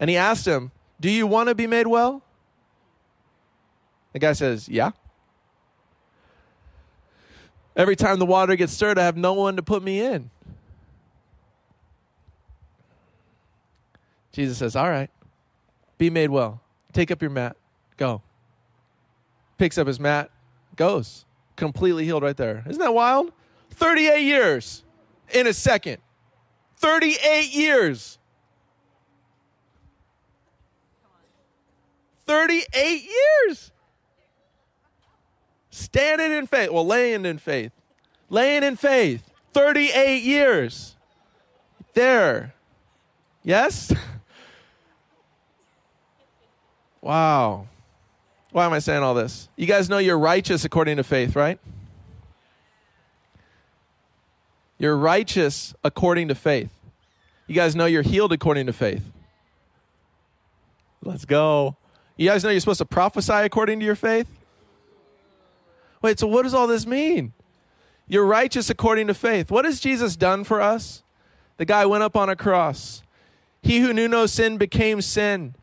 [0.00, 2.22] And he asked him, Do you want to be made well?
[4.14, 4.92] The guy says, Yeah.
[7.76, 10.30] Every time the water gets stirred, I have no one to put me in.
[14.32, 15.10] Jesus says, All right,
[15.98, 16.62] be made well.
[16.94, 17.58] Take up your mat,
[17.98, 18.22] go.
[19.58, 20.30] Picks up his mat,
[20.76, 21.24] goes.
[21.56, 22.62] Completely healed right there.
[22.68, 23.32] Isn't that wild?
[23.70, 24.84] 38 years
[25.32, 25.98] in a second.
[26.76, 28.18] 38 years.
[32.26, 33.72] 38 years.
[35.70, 36.70] Standing in faith.
[36.70, 37.72] Well, laying in faith.
[38.28, 39.30] Laying in faith.
[39.52, 40.96] 38 years.
[41.94, 42.52] There.
[43.42, 43.92] Yes?
[47.00, 47.66] wow.
[48.56, 49.50] Why am I saying all this?
[49.56, 51.60] You guys know you're righteous according to faith, right?
[54.78, 56.70] You're righteous according to faith.
[57.48, 59.02] You guys know you're healed according to faith.
[61.02, 61.76] Let's go.
[62.16, 64.26] You guys know you're supposed to prophesy according to your faith?
[66.00, 67.34] Wait, so what does all this mean?
[68.08, 69.50] You're righteous according to faith.
[69.50, 71.02] What has Jesus done for us?
[71.58, 73.02] The guy went up on a cross.
[73.60, 75.56] He who knew no sin became sin.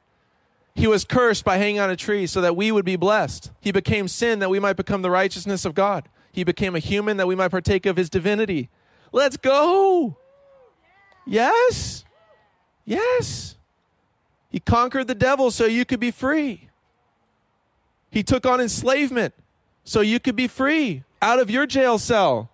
[0.76, 3.52] He was cursed by hanging on a tree so that we would be blessed.
[3.62, 6.10] He became sin that we might become the righteousness of God.
[6.32, 8.70] He became a human that we might partake of his divinity.
[9.12, 10.18] Let's go.
[11.26, 12.04] Yes.
[12.86, 13.56] Yes.
[14.50, 16.70] He conquered the devil so you could be free.
[18.10, 19.34] He took on enslavement
[19.84, 22.50] so you could be free out of your jail cell.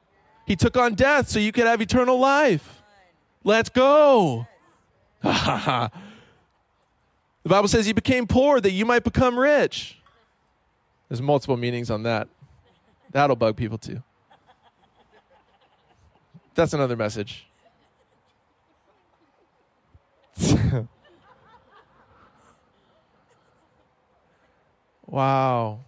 [0.46, 2.82] He took on death so you could have eternal life.
[3.44, 4.48] Let's go.
[7.44, 10.00] the Bible says he became poor that you might become rich.
[11.08, 12.28] There's multiple meanings on that.
[13.12, 14.04] That'll bug people too.
[16.54, 17.48] That's another message.
[25.08, 25.80] wow.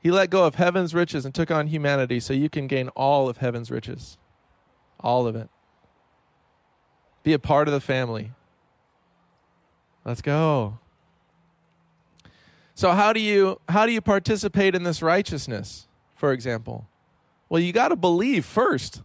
[0.00, 3.28] He let go of heaven's riches and took on humanity so you can gain all
[3.28, 4.18] of heaven's riches.
[5.00, 5.48] All of it.
[7.22, 8.32] Be a part of the family.
[10.08, 10.78] Let's go.
[12.74, 16.88] So how do you how do you participate in this righteousness, for example?
[17.50, 19.02] Well, you got to believe first.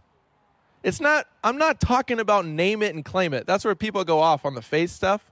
[0.82, 3.46] It's not I'm not talking about name it and claim it.
[3.46, 5.30] That's where people go off on the faith stuff.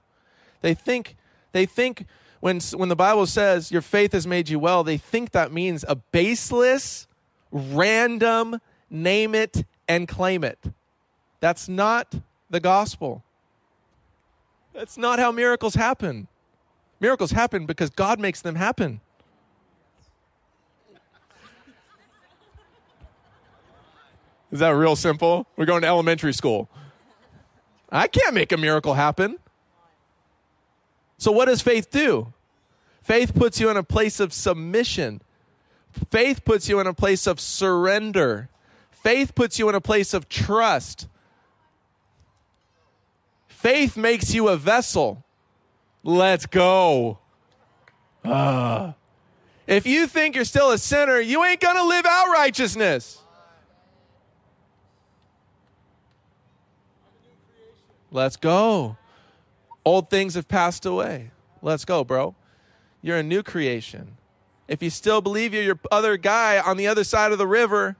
[0.61, 1.15] They think
[1.53, 2.05] they think
[2.39, 5.83] when when the Bible says your faith has made you well, they think that means
[5.87, 7.07] a baseless,
[7.51, 8.59] random
[8.91, 10.59] name it and claim it.
[11.39, 12.13] That's not
[12.47, 13.23] the gospel.
[14.73, 16.27] That's not how miracles happen.
[16.99, 19.01] Miracles happen because God makes them happen.
[24.51, 25.47] Is that real simple?
[25.55, 26.69] We're going to elementary school.
[27.91, 29.37] I can't make a miracle happen.
[31.17, 32.33] So, what does faith do?
[33.01, 35.21] Faith puts you in a place of submission.
[36.09, 38.49] Faith puts you in a place of surrender.
[38.91, 41.07] Faith puts you in a place of trust.
[43.63, 45.23] Faith makes you a vessel.
[46.03, 47.19] Let's go.
[48.21, 48.91] Uh,
[49.65, 53.21] if you think you're still a sinner, you ain't going to live out righteousness.
[58.11, 58.97] Let's go.
[59.85, 61.31] Old things have passed away.
[61.61, 62.35] Let's go, bro.
[63.01, 64.17] You're a new creation.
[64.67, 67.95] If you still believe you're your other guy on the other side of the river,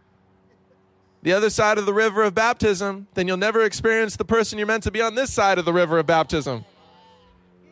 [1.24, 4.68] the other side of the river of baptism, then you'll never experience the person you're
[4.68, 6.66] meant to be on this side of the river of baptism.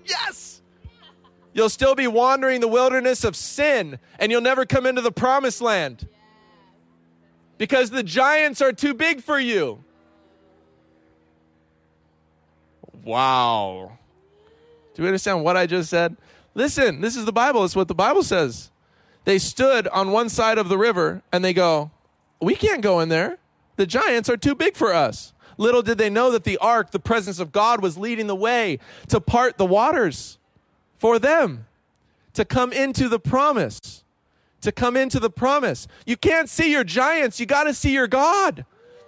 [0.06, 0.62] Yes!
[1.54, 5.62] You'll still be wandering the wilderness of sin, and you'll never come into the promised
[5.62, 6.08] land
[7.58, 9.84] because the giants are too big for you.
[13.04, 13.98] Wow.
[14.94, 16.16] Do you understand what I just said?
[16.54, 17.66] Listen, this is the Bible.
[17.66, 18.72] It's what the Bible says.
[19.26, 21.92] They stood on one side of the river and they go,
[22.42, 23.38] We can't go in there.
[23.82, 25.34] The giants are too big for us.
[25.58, 28.78] Little did they know that the ark, the presence of God, was leading the way
[29.08, 30.38] to part the waters
[31.00, 31.65] for them,
[32.36, 34.04] to come into the promise.
[34.62, 35.88] To come into the promise.
[36.06, 38.67] You can't see your giants, you got to see your God.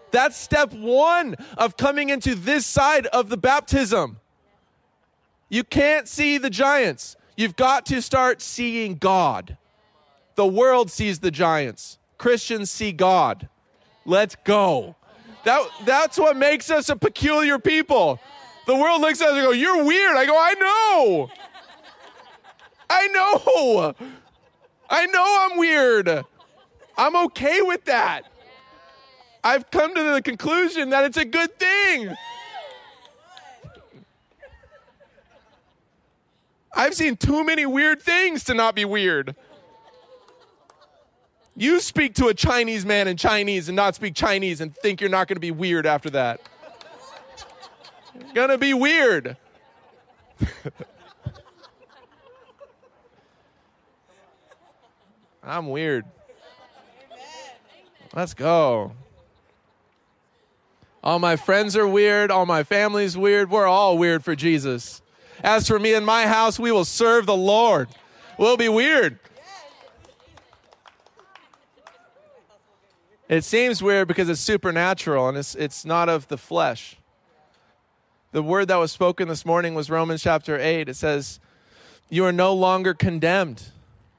[0.09, 4.19] That's step one of coming into this side of the baptism.
[5.49, 7.15] You can't see the giants.
[7.37, 9.55] You've got to start seeing God.
[10.33, 13.49] The world sees the giants, Christians see God.
[14.05, 14.95] Let's go.
[15.45, 18.19] That, that's what makes us a peculiar people.
[18.65, 20.15] The world looks at us and go, You're weird.
[20.15, 21.31] I go, I know.
[22.89, 23.95] I know.
[24.89, 26.23] I know I'm weird.
[26.97, 28.23] I'm okay with that.
[29.43, 32.15] I've come to the conclusion that it's a good thing.
[36.75, 39.35] I've seen too many weird things to not be weird.
[41.55, 45.09] You speak to a Chinese man in Chinese and not speak Chinese and think you're
[45.09, 46.41] not going to be weird after that.
[48.33, 49.37] gonna be weird.
[55.43, 56.05] I'm weird.
[58.15, 58.93] Let's go.
[61.03, 62.31] All my friends are weird.
[62.31, 63.51] All my family's weird.
[63.51, 65.01] We're all weird for Jesus.
[65.43, 67.89] As for me and my house, we will serve the Lord.
[68.37, 69.19] We'll be weird.
[73.29, 76.97] It seems weird because it's supernatural and it's, it's not of the flesh.
[78.31, 80.89] The word that was spoken this morning was Romans chapter 8.
[80.89, 81.39] It says,
[82.09, 83.63] You are no longer condemned.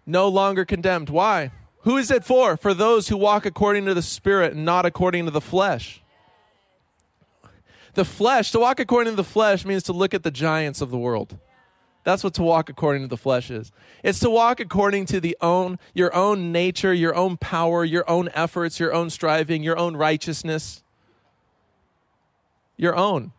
[0.07, 1.11] No longer condemned.
[1.11, 1.51] Why?
[1.81, 2.57] Who is it for?
[2.57, 6.01] For those who walk according to the Spirit, and not according to the flesh.
[7.95, 10.91] The flesh, to walk according to the flesh means to look at the giants of
[10.91, 11.37] the world.
[12.05, 13.73] That's what to walk according to the flesh is.
[14.03, 18.29] It's to walk according to the own your own nature, your own power, your own
[18.35, 20.83] efforts, your own striving, your own righteousness.
[22.77, 23.33] Your own.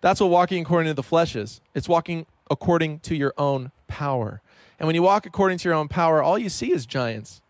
[0.00, 1.60] That's what walking according to the flesh is.
[1.74, 4.42] It's walking according to your own power.
[4.78, 7.40] And when you walk according to your own power, all you see is giants.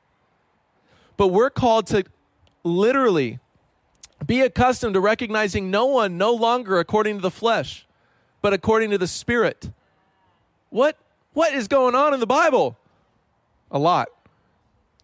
[1.16, 2.04] But we're called to
[2.62, 3.38] literally
[4.24, 7.86] be accustomed to recognizing no one no longer according to the flesh,
[8.42, 9.70] but according to the Spirit.
[10.76, 10.98] What,
[11.32, 12.76] what is going on in the Bible?
[13.70, 14.08] A lot.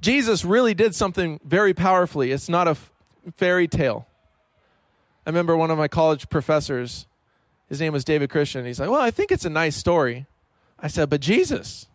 [0.02, 2.30] Jesus really did something very powerfully.
[2.30, 2.90] It's not a f-
[3.36, 4.06] fairy tale.
[5.26, 7.06] I remember one of my college professors,
[7.70, 8.66] his name was David Christian.
[8.66, 10.26] He's like, Well, I think it's a nice story.
[10.78, 11.86] I said, But Jesus.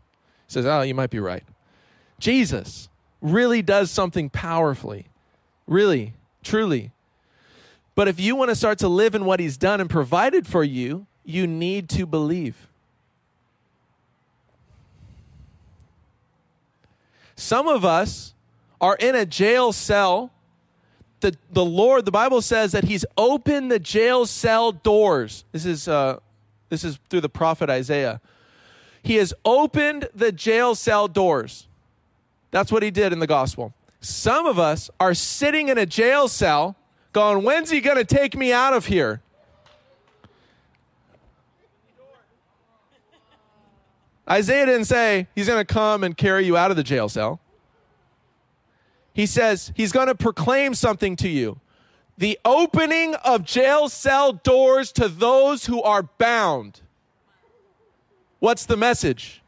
[0.47, 1.43] He says, Oh, you might be right.
[2.17, 2.89] Jesus
[3.21, 5.05] really does something powerfully.
[5.67, 6.93] Really, truly.
[7.93, 10.63] But if you want to start to live in what he's done and provided for
[10.63, 12.67] you, you need to believe.
[17.37, 18.33] Some of us
[18.81, 20.33] are in a jail cell
[21.19, 25.45] the, the Lord, the Bible says that He's opened the jail cell doors.
[25.51, 26.19] This is, uh,
[26.69, 28.21] this is through the prophet Isaiah.
[29.01, 31.67] He has opened the jail cell doors.
[32.51, 33.73] That's what He did in the gospel.
[33.99, 36.75] Some of us are sitting in a jail cell
[37.13, 39.21] going, When's He going to take me out of here?
[44.29, 47.39] Isaiah didn't say he's going to come and carry you out of the jail cell.
[49.13, 51.59] He says he's going to proclaim something to you
[52.17, 56.81] the opening of jail cell doors to those who are bound.
[58.39, 59.41] What's the message?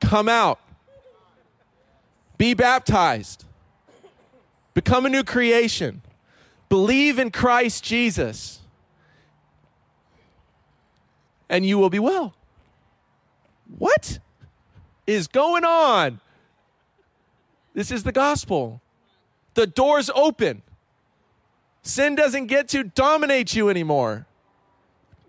[0.00, 0.60] Come out,
[2.38, 3.44] be baptized,
[4.74, 6.02] become a new creation,
[6.68, 8.60] believe in Christ Jesus,
[11.48, 12.34] and you will be well.
[13.78, 14.18] What
[15.06, 16.20] is going on?
[17.74, 18.80] This is the gospel.
[19.54, 20.62] The door's open.
[21.82, 24.26] Sin doesn't get to dominate you anymore.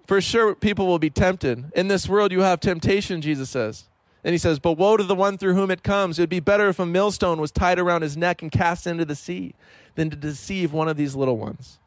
[0.06, 1.72] For sure, people will be tempted.
[1.76, 3.86] In this world, you have temptation, Jesus says.
[4.24, 6.20] And he says, But woe to the one through whom it comes.
[6.20, 9.06] It would be better if a millstone was tied around his neck and cast into
[9.06, 9.54] the sea
[9.96, 11.80] than to deceive one of these little ones.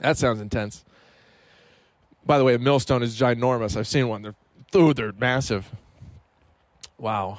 [0.00, 0.84] That sounds intense.
[2.26, 3.76] By the way, a millstone is ginormous.
[3.76, 4.22] I've seen one.
[4.22, 4.34] They're,
[4.74, 5.70] oh, they're massive.
[6.98, 7.38] Wow.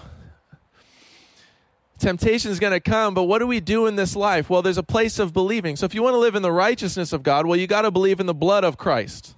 [1.98, 4.50] Temptation is going to come, but what do we do in this life?
[4.50, 5.76] Well, there's a place of believing.
[5.76, 7.92] So if you want to live in the righteousness of God, well, you got to
[7.92, 9.36] believe in the blood of Christ.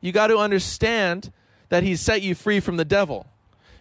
[0.00, 1.32] You got to understand
[1.70, 3.26] that He's set you free from the devil.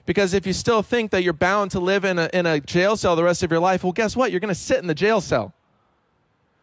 [0.08, 2.96] Because if you still think that you're bound to live in a, in a jail
[2.96, 4.32] cell the rest of your life, well, guess what?
[4.32, 5.54] You're going to sit in the jail cell.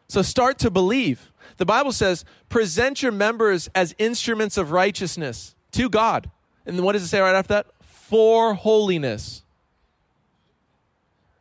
[0.08, 1.30] So start to believe.
[1.58, 6.30] The Bible says, present your members as instruments of righteousness to God.
[6.66, 7.66] And what does it say right after that?
[7.82, 9.42] For holiness.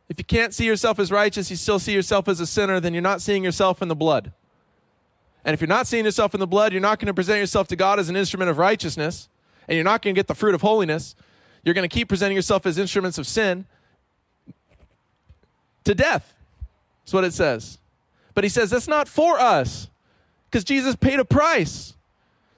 [0.08, 2.92] If you can't see yourself as righteous, you still see yourself as a sinner, then
[2.92, 4.32] you're not seeing yourself in the blood.
[5.44, 7.68] And if you're not seeing yourself in the blood, you're not going to present yourself
[7.68, 9.28] to God as an instrument of righteousness,
[9.68, 11.14] and you're not going to get the fruit of holiness.
[11.64, 13.66] You're going to keep presenting yourself as instruments of sin
[15.84, 16.34] to death.
[17.02, 17.78] That's what it says.
[18.34, 19.88] But he says that's not for us
[20.50, 21.94] because Jesus paid a price.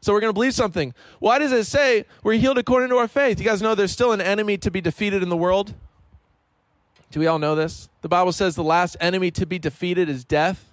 [0.06, 0.94] So we're going to believe something.
[1.18, 3.40] Why does it say we're healed according to our faith?
[3.40, 5.74] You guys know there's still an enemy to be defeated in the world?
[7.10, 7.88] Do we all know this?
[8.02, 10.64] The Bible says the last enemy to be defeated is death.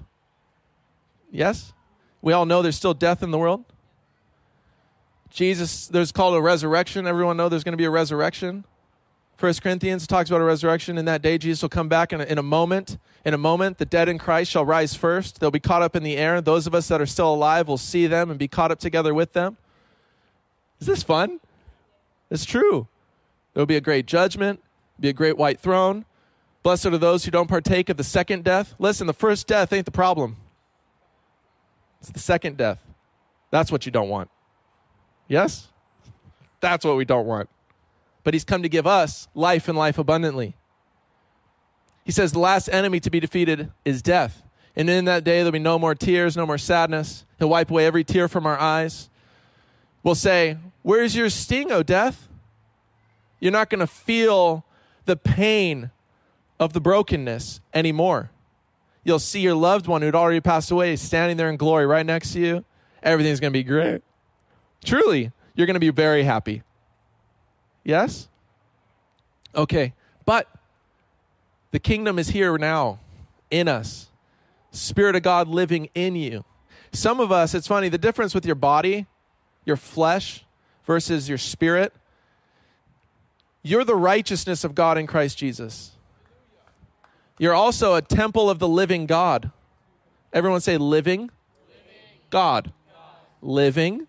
[1.32, 1.74] Yes?
[2.22, 3.66] We all know there's still death in the world.
[5.32, 7.08] Jesus, there's called a resurrection.
[7.08, 8.66] Everyone know there's going to be a resurrection.
[9.38, 10.98] First Corinthians talks about a resurrection.
[10.98, 12.98] In that day, Jesus will come back in a, in a moment.
[13.26, 15.40] In a moment, the dead in Christ shall rise first.
[15.40, 16.42] They'll be caught up in the air.
[16.42, 19.14] Those of us that are still alive will see them and be caught up together
[19.14, 19.58] with them.
[20.80, 21.40] Is this fun?
[22.30, 22.88] It's true.
[23.54, 24.62] There'll be a great judgment,
[25.00, 26.06] be a great white throne.
[26.64, 28.74] Blessed are those who don't partake of the second death.
[28.80, 30.38] Listen, the first death ain't the problem.
[32.00, 32.80] It's the second death.
[33.52, 34.30] That's what you don't want.
[35.28, 35.68] Yes?
[36.60, 37.50] That's what we don't want.
[38.24, 40.56] But he's come to give us life and life abundantly.
[42.06, 44.44] He says the last enemy to be defeated is death.
[44.76, 47.26] And in that day, there'll be no more tears, no more sadness.
[47.38, 49.10] He'll wipe away every tear from our eyes.
[50.02, 52.28] We'll say, Where's your sting, O death?
[53.40, 54.66] You're not going to feel
[55.06, 55.92] the pain
[56.60, 58.32] of the brokenness anymore.
[59.04, 62.34] You'll see your loved one who'd already passed away standing there in glory right next
[62.34, 62.66] to you.
[63.02, 64.02] Everything's going to be great.
[64.84, 66.64] Truly, you're going to be very happy.
[67.84, 68.28] Yes?
[69.56, 69.94] Okay.
[70.26, 70.48] But
[71.72, 73.00] the kingdom is here now
[73.50, 74.10] in us.
[74.72, 76.46] Spirit of God living in you.
[76.92, 79.08] Some of us, it's funny, the difference with your body,
[79.66, 80.46] your flesh
[80.86, 81.94] versus your spirit,
[83.64, 85.92] you're the righteousness of God in Christ Jesus.
[87.40, 89.52] You're also a temple of the living God.
[90.32, 91.32] Everyone say living, living.
[92.30, 92.72] God.
[92.72, 93.04] God.
[93.42, 93.94] Living.
[93.94, 94.08] living.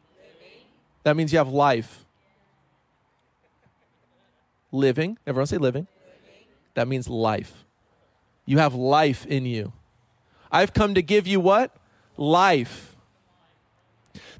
[1.05, 2.04] That means you have life.
[4.75, 5.17] Living.
[5.25, 5.87] Everyone say living.
[6.75, 7.65] That means life.
[8.45, 9.73] You have life in you.
[10.51, 11.75] I've come to give you what?
[12.17, 12.97] Life.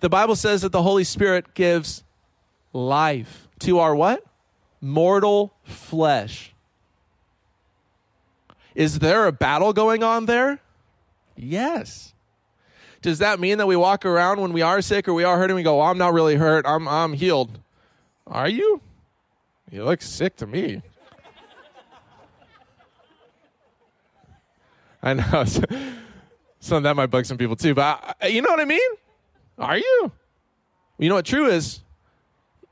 [0.01, 2.03] The Bible says that the Holy Spirit gives
[2.73, 4.25] life to our what?
[4.81, 6.53] Mortal flesh.
[8.75, 10.59] Is there a battle going on there?
[11.37, 12.13] Yes.
[13.03, 15.55] Does that mean that we walk around when we are sick or we are hurting,
[15.55, 17.61] we go, well, I'm not really hurt, I'm, I'm healed?
[18.27, 18.81] Are you?
[19.71, 20.83] You look sick to me.
[25.03, 25.45] I know.
[26.61, 28.81] Some that might bug some people too, but I, you know what I mean?
[29.59, 30.13] Are you?
[30.97, 31.81] You know what true is?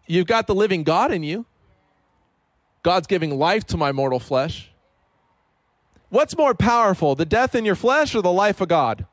[0.06, 1.44] You've got the living God in you.
[2.82, 4.70] God's giving life to my mortal flesh.
[6.08, 9.06] What's more powerful, the death in your flesh or the life of God?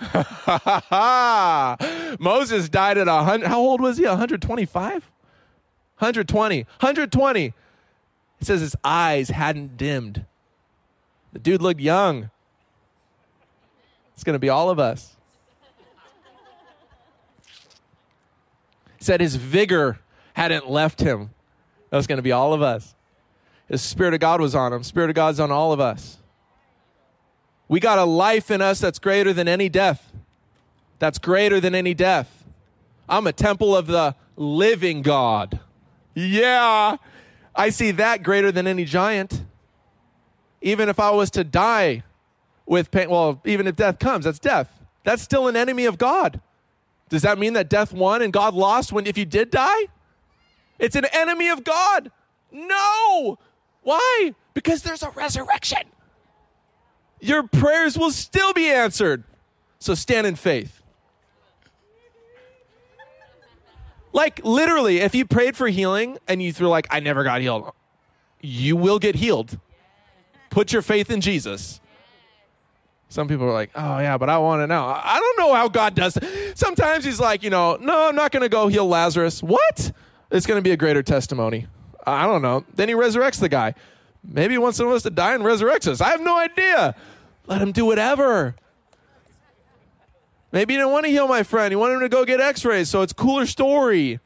[2.20, 3.46] Moses died at 100.
[3.46, 4.04] How old was he?
[4.04, 5.09] 125?
[6.00, 6.64] 120.
[6.64, 7.44] 120.
[7.44, 7.54] It
[8.40, 10.24] says his eyes hadn't dimmed.
[11.32, 12.30] The dude looked young.
[14.14, 15.16] It's going to be all of us.
[18.98, 19.98] said his vigor
[20.34, 21.30] hadn't left him.
[21.90, 22.94] That was going to be all of us.
[23.68, 24.82] His Spirit of God was on him.
[24.82, 26.18] Spirit of God's on all of us.
[27.68, 30.12] We got a life in us that's greater than any death.
[30.98, 32.44] That's greater than any death.
[33.08, 35.59] I'm a temple of the living God.
[36.28, 36.96] Yeah,
[37.54, 39.44] I see that greater than any giant.
[40.60, 42.02] Even if I was to die
[42.66, 44.68] with pain, well, even if death comes, that's death.
[45.04, 46.40] That's still an enemy of God.
[47.08, 49.86] Does that mean that death won and God lost when if you did die?
[50.78, 52.10] It's an enemy of God.
[52.52, 53.38] No.
[53.82, 54.34] Why?
[54.54, 55.82] Because there's a resurrection.
[57.20, 59.24] Your prayers will still be answered.
[59.78, 60.79] So stand in faith.
[64.12, 67.72] Like literally, if you prayed for healing and you threw like, I never got healed,
[68.40, 69.58] you will get healed.
[70.50, 71.80] Put your faith in Jesus.
[73.08, 74.84] Some people are like, oh, yeah, but I want to know.
[74.84, 76.16] I don't know how God does.
[76.54, 79.42] Sometimes he's like, you know, no, I'm not going to go heal Lazarus.
[79.42, 79.92] What?
[80.30, 81.66] It's going to be a greater testimony.
[82.06, 82.64] I don't know.
[82.72, 83.74] Then he resurrects the guy.
[84.22, 86.00] Maybe he wants some of us to die and resurrects us.
[86.00, 86.94] I have no idea.
[87.46, 88.54] Let him do whatever.
[90.52, 91.70] Maybe he didn't want to heal my friend.
[91.72, 94.18] He wanted him to go get x rays, so it's cooler story.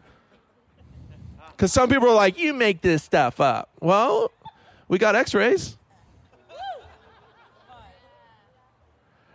[1.51, 3.69] Because some people are like, you make this stuff up.
[3.81, 4.31] Well,
[4.89, 5.77] we got x rays.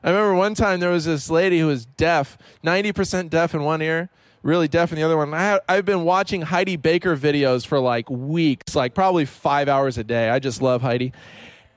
[0.03, 3.81] I remember one time there was this lady who was deaf, 90% deaf in one
[3.81, 4.09] ear,
[4.43, 5.33] really deaf in the other one.
[5.33, 10.03] I have been watching Heidi Baker videos for like weeks, like probably five hours a
[10.03, 10.29] day.
[10.29, 11.11] I just love Heidi.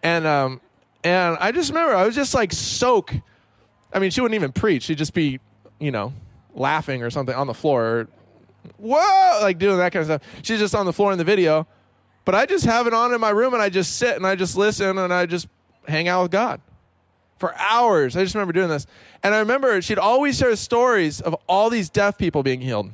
[0.04, 0.60] And, um,
[1.02, 3.12] and I just remember I was just like soak.
[3.92, 4.84] I mean, she wouldn't even preach.
[4.84, 5.40] She'd just be,
[5.78, 6.12] you know,
[6.54, 7.84] laughing or something on the floor.
[7.84, 8.08] Or,
[8.78, 9.38] Whoa!
[9.42, 10.42] Like doing that kind of stuff.
[10.42, 11.66] She's just on the floor in the video.
[12.24, 14.36] But I just have it on in my room and I just sit and I
[14.36, 15.48] just listen and I just
[15.88, 16.60] hang out with God
[17.38, 18.16] for hours.
[18.16, 18.86] I just remember doing this.
[19.24, 22.92] And I remember she'd always share stories of all these deaf people being healed.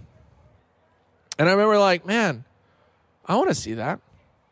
[1.38, 2.44] And I remember, like, man,
[3.26, 4.00] I want to see that.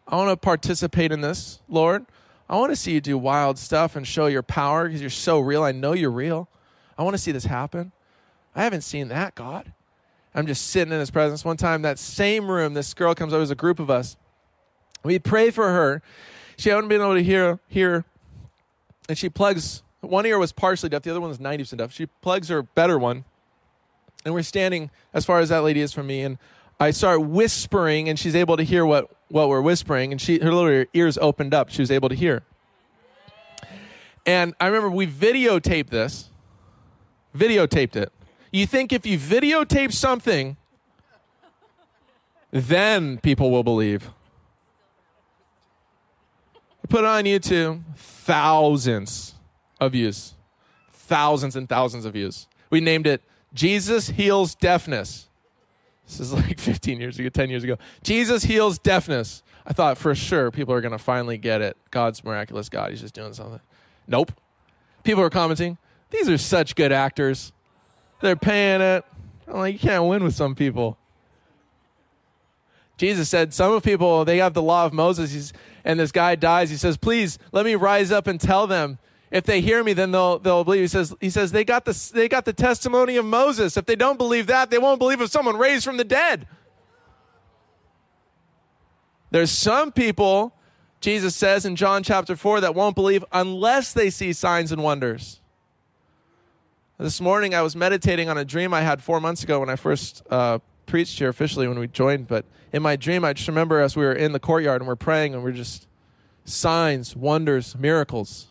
[0.07, 2.05] I want to participate in this, Lord.
[2.49, 5.41] I want to see you do wild stuff and show your power because you're so
[5.41, 5.63] real.
[5.63, 6.49] I know you're real.
[6.97, 7.93] I want to see this happen.
[8.55, 9.73] I haven't seen that, God.
[10.35, 11.45] I'm just sitting in his presence.
[11.45, 14.17] One time, that same room, this girl comes over, it was a group of us.
[15.03, 16.03] We pray for her.
[16.57, 18.05] She hadn't been able to hear, hear,
[19.09, 21.93] and she plugs one ear was partially deaf, the other one was 90% deaf.
[21.93, 23.25] She plugs her better one,
[24.25, 26.39] and we're standing as far as that lady is from me, and
[26.79, 30.53] I start whispering, and she's able to hear what, what we're whispering, and she her
[30.53, 31.71] little ears opened up.
[31.71, 32.43] She was able to hear.
[34.25, 36.31] And I remember we videotaped this,
[37.37, 38.13] videotaped it.
[38.51, 40.57] You think if you videotape something,
[42.51, 44.11] then people will believe.
[46.83, 49.35] We put it on YouTube, thousands
[49.81, 50.35] of views.
[50.93, 52.49] Thousands and thousands of views.
[52.71, 53.23] We named it
[53.55, 55.26] Jesus Heals Deafness.
[56.07, 57.77] This is like 15 years ago, 10 years ago.
[58.03, 59.43] Jesus Heals Deafness.
[59.67, 61.77] I thought for sure people are going to finally get it.
[61.91, 62.91] God's miraculous God.
[62.91, 63.61] He's just doing something.
[64.07, 64.33] Nope.
[65.03, 65.79] People are commenting,
[66.11, 67.53] these are such good actors.
[68.21, 69.05] They're paying it.
[69.47, 70.99] I'm like, you can't win with some people.
[72.97, 75.53] Jesus said, some of people, they have the law of Moses, He's,
[75.85, 76.71] and this guy dies.
[76.71, 78.99] He says, please let me rise up and tell them
[79.31, 80.83] if they hear me, then they'll they'll believe.
[80.83, 83.77] He says he says they got the they got the testimony of Moses.
[83.77, 86.47] If they don't believe that, they won't believe of someone raised from the dead.
[89.33, 90.55] There's some people,
[91.01, 95.41] Jesus says in John chapter 4, that won't believe unless they see signs and wonders.
[96.97, 99.77] This morning I was meditating on a dream I had four months ago when I
[99.77, 102.29] first uh, preached here officially when we joined.
[102.29, 104.97] But in my dream, I just remember as we were in the courtyard and we're
[104.97, 105.89] praying and we're just
[106.45, 108.47] signs, wonders, miracles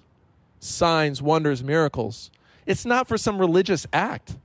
[0.65, 2.31] signs, wonders, miracles.
[2.65, 4.37] It's not for some religious act.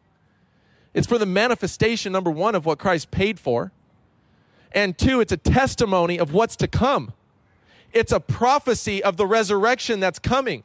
[0.93, 3.73] It's for the manifestation, number one, of what Christ paid for.
[4.73, 7.13] And two, it's a testimony of what's to come.
[7.93, 10.65] It's a prophecy of the resurrection that's coming,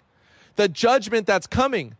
[0.55, 1.95] the judgment that's coming,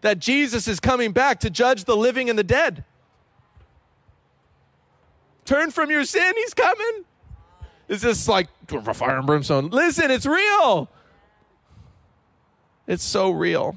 [0.00, 2.84] that Jesus is coming back to judge the living and the dead.
[5.44, 7.04] Turn from your sin, he's coming.
[7.88, 8.48] Is this like
[8.94, 9.68] fire and brimstone?
[9.70, 10.88] Listen, it's real.
[12.86, 13.76] It's so real.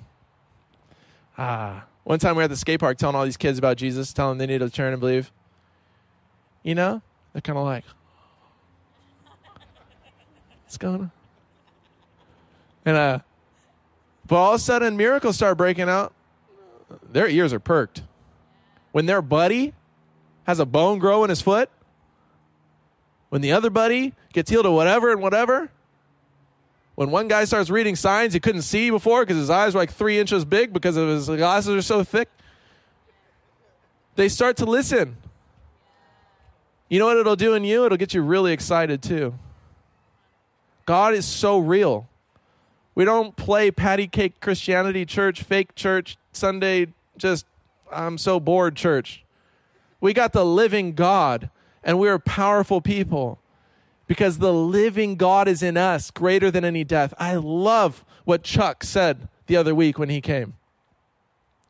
[1.38, 1.86] Ah.
[2.04, 4.38] One time we were at the skate park telling all these kids about Jesus, telling
[4.38, 5.32] them they need to turn and believe.
[6.64, 7.04] You know?
[7.34, 7.84] They're kind of like,
[10.64, 11.12] what's going on?
[12.86, 13.20] And uh,
[14.26, 16.14] but all of a sudden, miracles start breaking out.
[17.12, 18.02] Their ears are perked.
[18.92, 19.74] When their buddy
[20.46, 21.70] has a bone grow in his foot,
[23.30, 25.70] when the other buddy gets healed of whatever and whatever,
[27.00, 29.94] when one guy starts reading signs he couldn't see before because his eyes were like
[29.94, 32.28] three inches big because of his glasses are so thick,
[34.18, 35.16] they start to listen.
[36.90, 37.86] You know what it'll do in you?
[37.86, 39.34] It'll get you really excited too.
[40.86, 42.10] God is so real.
[42.96, 46.88] We don't play patty cake Christianity church, fake church, Sunday,
[47.18, 47.46] just
[47.90, 49.24] I'm so bored church.
[50.02, 51.50] We got the living God,
[51.82, 53.40] and we're powerful people
[54.10, 57.14] because the living God is in us, greater than any death.
[57.20, 60.56] I love what Chuck said the other week when he came.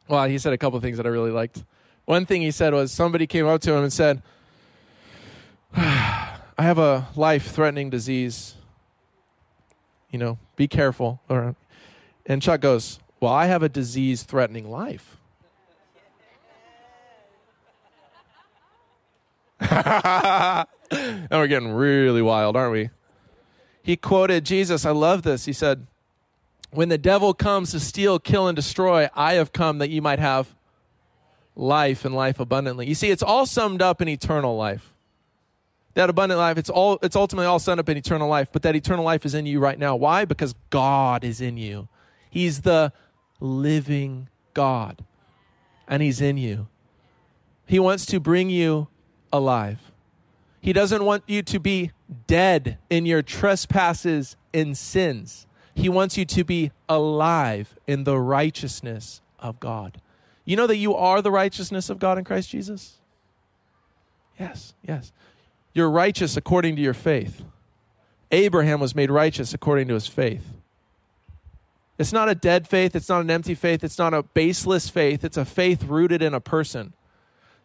[0.08, 1.66] Well, he said a couple things that I really liked.
[2.06, 4.22] One thing he said was somebody came up to him and said,
[5.76, 8.56] I have a life threatening disease.
[10.10, 11.20] You know, be careful.
[12.26, 15.18] And Chuck goes, Well, I have a disease threatening life.
[20.92, 22.90] and we're getting really wild, aren't we?
[23.82, 24.86] He quoted Jesus.
[24.86, 25.46] I love this.
[25.46, 25.88] He said,
[26.72, 30.20] When the devil comes to steal, kill, and destroy, I have come that you might
[30.20, 30.56] have
[31.56, 32.88] life and life abundantly.
[32.88, 34.94] You see, it's all summed up in eternal life.
[35.96, 38.76] That abundant life, it's all it's ultimately all summed up in eternal life, but that
[38.76, 39.96] eternal life is in you right now.
[39.96, 40.26] Why?
[40.26, 41.90] Because God is in you.
[42.30, 42.94] He's the
[43.40, 45.04] living God.
[45.88, 46.68] And he's in you.
[47.66, 48.88] He wants to bring you
[49.34, 49.89] alive.
[50.62, 51.92] He doesn't want you to be
[52.28, 55.48] dead in your trespasses and sins.
[55.74, 60.02] He wants you to be alive in the righteousness of God.
[60.44, 63.00] You know that you are the righteousness of God in Christ Jesus?
[64.38, 65.14] Yes, yes.
[65.74, 67.44] You're righteous according to your faith.
[68.32, 70.54] Abraham was made righteous according to his faith.
[71.98, 75.24] It's not a dead faith, it's not an empty faith, it's not a baseless faith,
[75.24, 76.94] it's a faith rooted in a person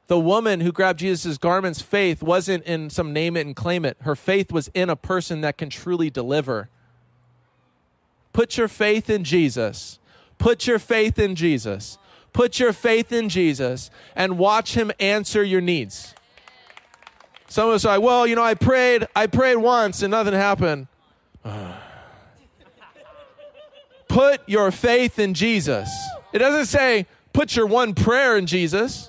[0.06, 3.96] the woman who grabbed Jesus' garment's faith wasn't in some name it and claim it.
[4.00, 6.68] Her faith was in a person that can truly deliver.
[8.32, 9.98] Put your faith in Jesus.
[10.36, 11.98] Put your faith in Jesus.
[12.34, 16.14] Put your faith in Jesus and watch him answer your needs.
[17.48, 20.34] Some of us are like, well, you know, I prayed, I prayed once and nothing
[20.34, 20.88] happened.
[24.08, 25.88] put your faith in Jesus.
[26.32, 29.08] It doesn't say put your one prayer in Jesus.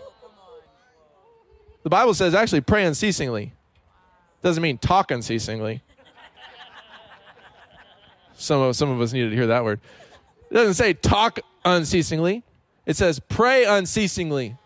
[1.86, 3.54] The Bible says actually pray unceasingly.
[4.42, 5.84] Doesn't mean talk unceasingly.
[8.34, 9.80] Some of, some of us needed to hear that word.
[10.50, 12.42] It doesn't say talk unceasingly.
[12.88, 14.58] It says pray unceasingly.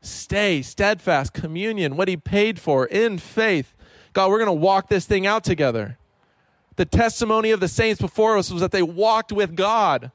[0.00, 3.74] Stay steadfast, communion, what he paid for in faith.
[4.14, 5.98] God, we're going to walk this thing out together.
[6.76, 10.10] The testimony of the saints before us was that they walked with God.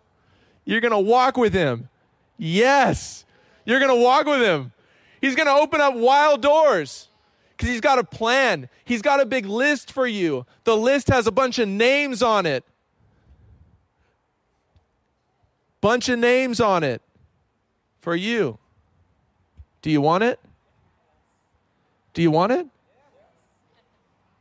[0.66, 1.88] You're going to walk with him.
[2.36, 3.26] Yes,
[3.64, 4.72] you're going to walk with him.
[5.22, 7.10] He's going to open up wild doors
[7.52, 8.70] because he's got a plan.
[8.84, 10.46] He's got a big list for you.
[10.64, 12.64] The list has a bunch of names on it.
[15.82, 17.02] Bunch of names on it
[18.02, 18.58] for you.
[19.82, 20.40] Do you want it?
[22.14, 22.68] Do you want it?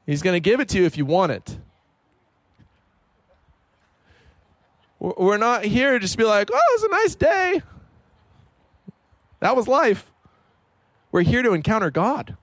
[0.07, 1.59] He's going to give it to you if you want it.
[4.99, 7.63] We're not here to just be like, oh, it was a nice day.
[9.41, 10.11] That was life.
[11.15, 12.37] We're here to encounter God.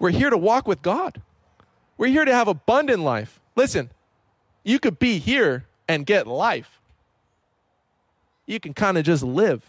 [0.00, 1.22] We're here to walk with God.
[1.96, 3.38] We're here to have abundant life.
[3.54, 3.88] Listen,
[4.64, 6.80] you could be here and get life.
[8.46, 9.62] You can kind of just live.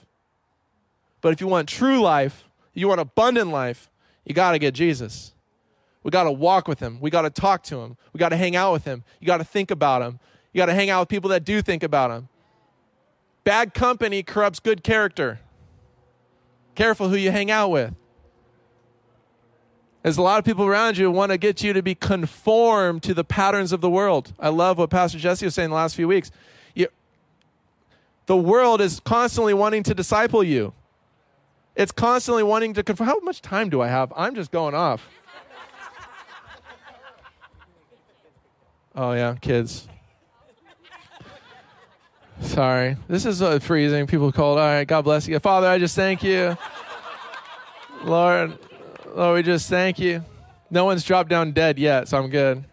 [1.21, 3.87] But if you want true life, you want abundant life,
[4.25, 5.33] you got to get Jesus.
[6.01, 6.97] We got to walk with him.
[6.99, 7.95] We got to talk to him.
[8.11, 9.03] We got to hang out with him.
[9.19, 10.19] You got to think about him.
[10.51, 12.27] You got to hang out with people that do think about him.
[13.43, 15.41] Bad company corrupts good character.
[16.75, 17.93] Careful who you hang out with.
[20.03, 23.13] There's a lot of people around you want to get you to be conformed to
[23.13, 24.33] the patterns of the world.
[24.39, 26.31] I love what Pastor Jesse was saying the last few weeks.
[26.73, 26.87] You,
[28.25, 30.73] the world is constantly wanting to disciple you.
[31.75, 33.09] It's constantly wanting to conform.
[33.09, 34.11] How much time do I have?
[34.15, 35.07] I'm just going off.
[38.93, 39.87] Oh, yeah, kids.
[42.41, 42.97] Sorry.
[43.07, 44.07] This is uh, freezing.
[44.07, 44.57] People cold.
[44.57, 44.87] All right.
[44.87, 45.39] God bless you.
[45.39, 46.57] Father, I just thank you.
[48.03, 48.57] Lord,
[49.15, 50.23] Lord, we just thank you.
[50.69, 52.63] No one's dropped down dead yet, so I'm good.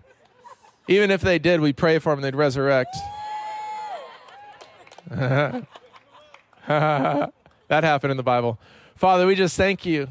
[0.89, 2.97] Even if they did, we pray for them, they'd resurrect.
[5.11, 5.65] that
[7.69, 8.59] happened in the Bible.
[8.97, 10.09] Father, we just thank you.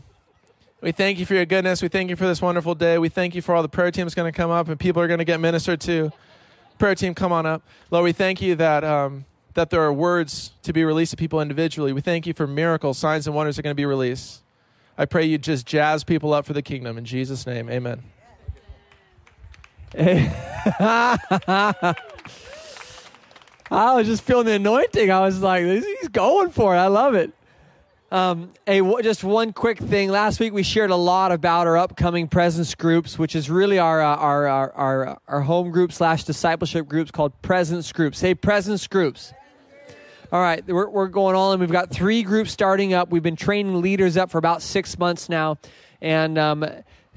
[0.82, 1.82] We thank you for your goodness.
[1.82, 2.99] We thank you for this wonderful day.
[2.99, 5.08] We thank you for all the prayer teams going to come up and people are
[5.08, 6.12] going to get ministered to.
[6.78, 7.64] Prayer team, come on up.
[7.89, 8.84] Lord, we thank you that.
[8.84, 9.26] Um,
[9.58, 11.91] that there are words to be released to people individually.
[11.91, 14.43] We thank you for miracles, signs, and wonders are going to be released.
[14.99, 16.95] I pray you just jazz people up for the kingdom.
[16.95, 18.03] In Jesus' name, amen.
[19.95, 20.32] Hey.
[20.80, 21.95] I
[23.95, 25.10] was just feeling the anointing.
[25.10, 26.78] I was like, he's going for it.
[26.78, 27.34] I love it.
[28.12, 30.10] Um, a, just one quick thing.
[30.12, 34.03] Last week we shared a lot about our upcoming presence groups, which is really our
[34.03, 38.20] uh, our, our, our our home group slash discipleship groups called presence groups.
[38.20, 39.34] Say presence groups.
[40.30, 43.09] All right, we're, we're going on, and we've got three groups starting up.
[43.09, 45.57] We've been training leaders up for about six months now,
[46.01, 46.65] and um,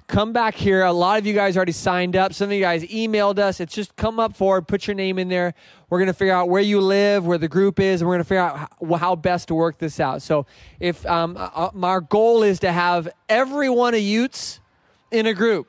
[0.06, 0.84] come back here.
[0.84, 2.32] A lot of you guys already signed up.
[2.32, 3.58] Some of you guys emailed us.
[3.58, 5.54] It's just come up forward, put your name in there.
[5.88, 8.22] We're going to figure out where you live, where the group is, and we're going
[8.22, 10.22] to figure out how, how, best to work this out.
[10.22, 10.46] So,
[10.78, 14.60] if um, uh, our goal is to have every one of Utes
[15.10, 15.66] in a group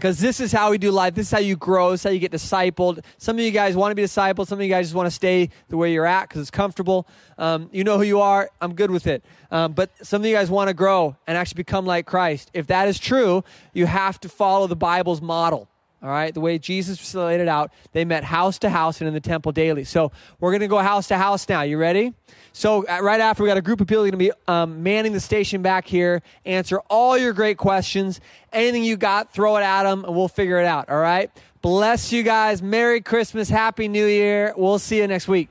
[0.00, 1.14] because this is how we do life.
[1.14, 1.90] This is how you grow.
[1.90, 3.04] This is how you get discipled.
[3.18, 4.46] Some of you guys want to be discipled.
[4.46, 7.06] Some of you guys just want to stay the way you're at because it's comfortable.
[7.36, 8.50] Um, you know who you are.
[8.62, 9.22] I'm good with it.
[9.50, 12.50] Um, but some of you guys want to grow and actually become like Christ.
[12.54, 13.44] If that is true,
[13.74, 15.69] you have to follow the Bible's model.
[16.02, 19.12] All right, the way Jesus laid it out, they met house to house and in
[19.12, 19.84] the temple daily.
[19.84, 21.60] So we're going to go house to house now.
[21.60, 22.14] You ready?
[22.52, 25.12] So uh, right after, we got a group of people going to be um, manning
[25.12, 28.18] the station back here, answer all your great questions.
[28.50, 30.88] Anything you got, throw it at them, and we'll figure it out.
[30.88, 31.30] All right.
[31.60, 32.62] Bless you guys.
[32.62, 33.50] Merry Christmas.
[33.50, 34.54] Happy New Year.
[34.56, 35.50] We'll see you next week.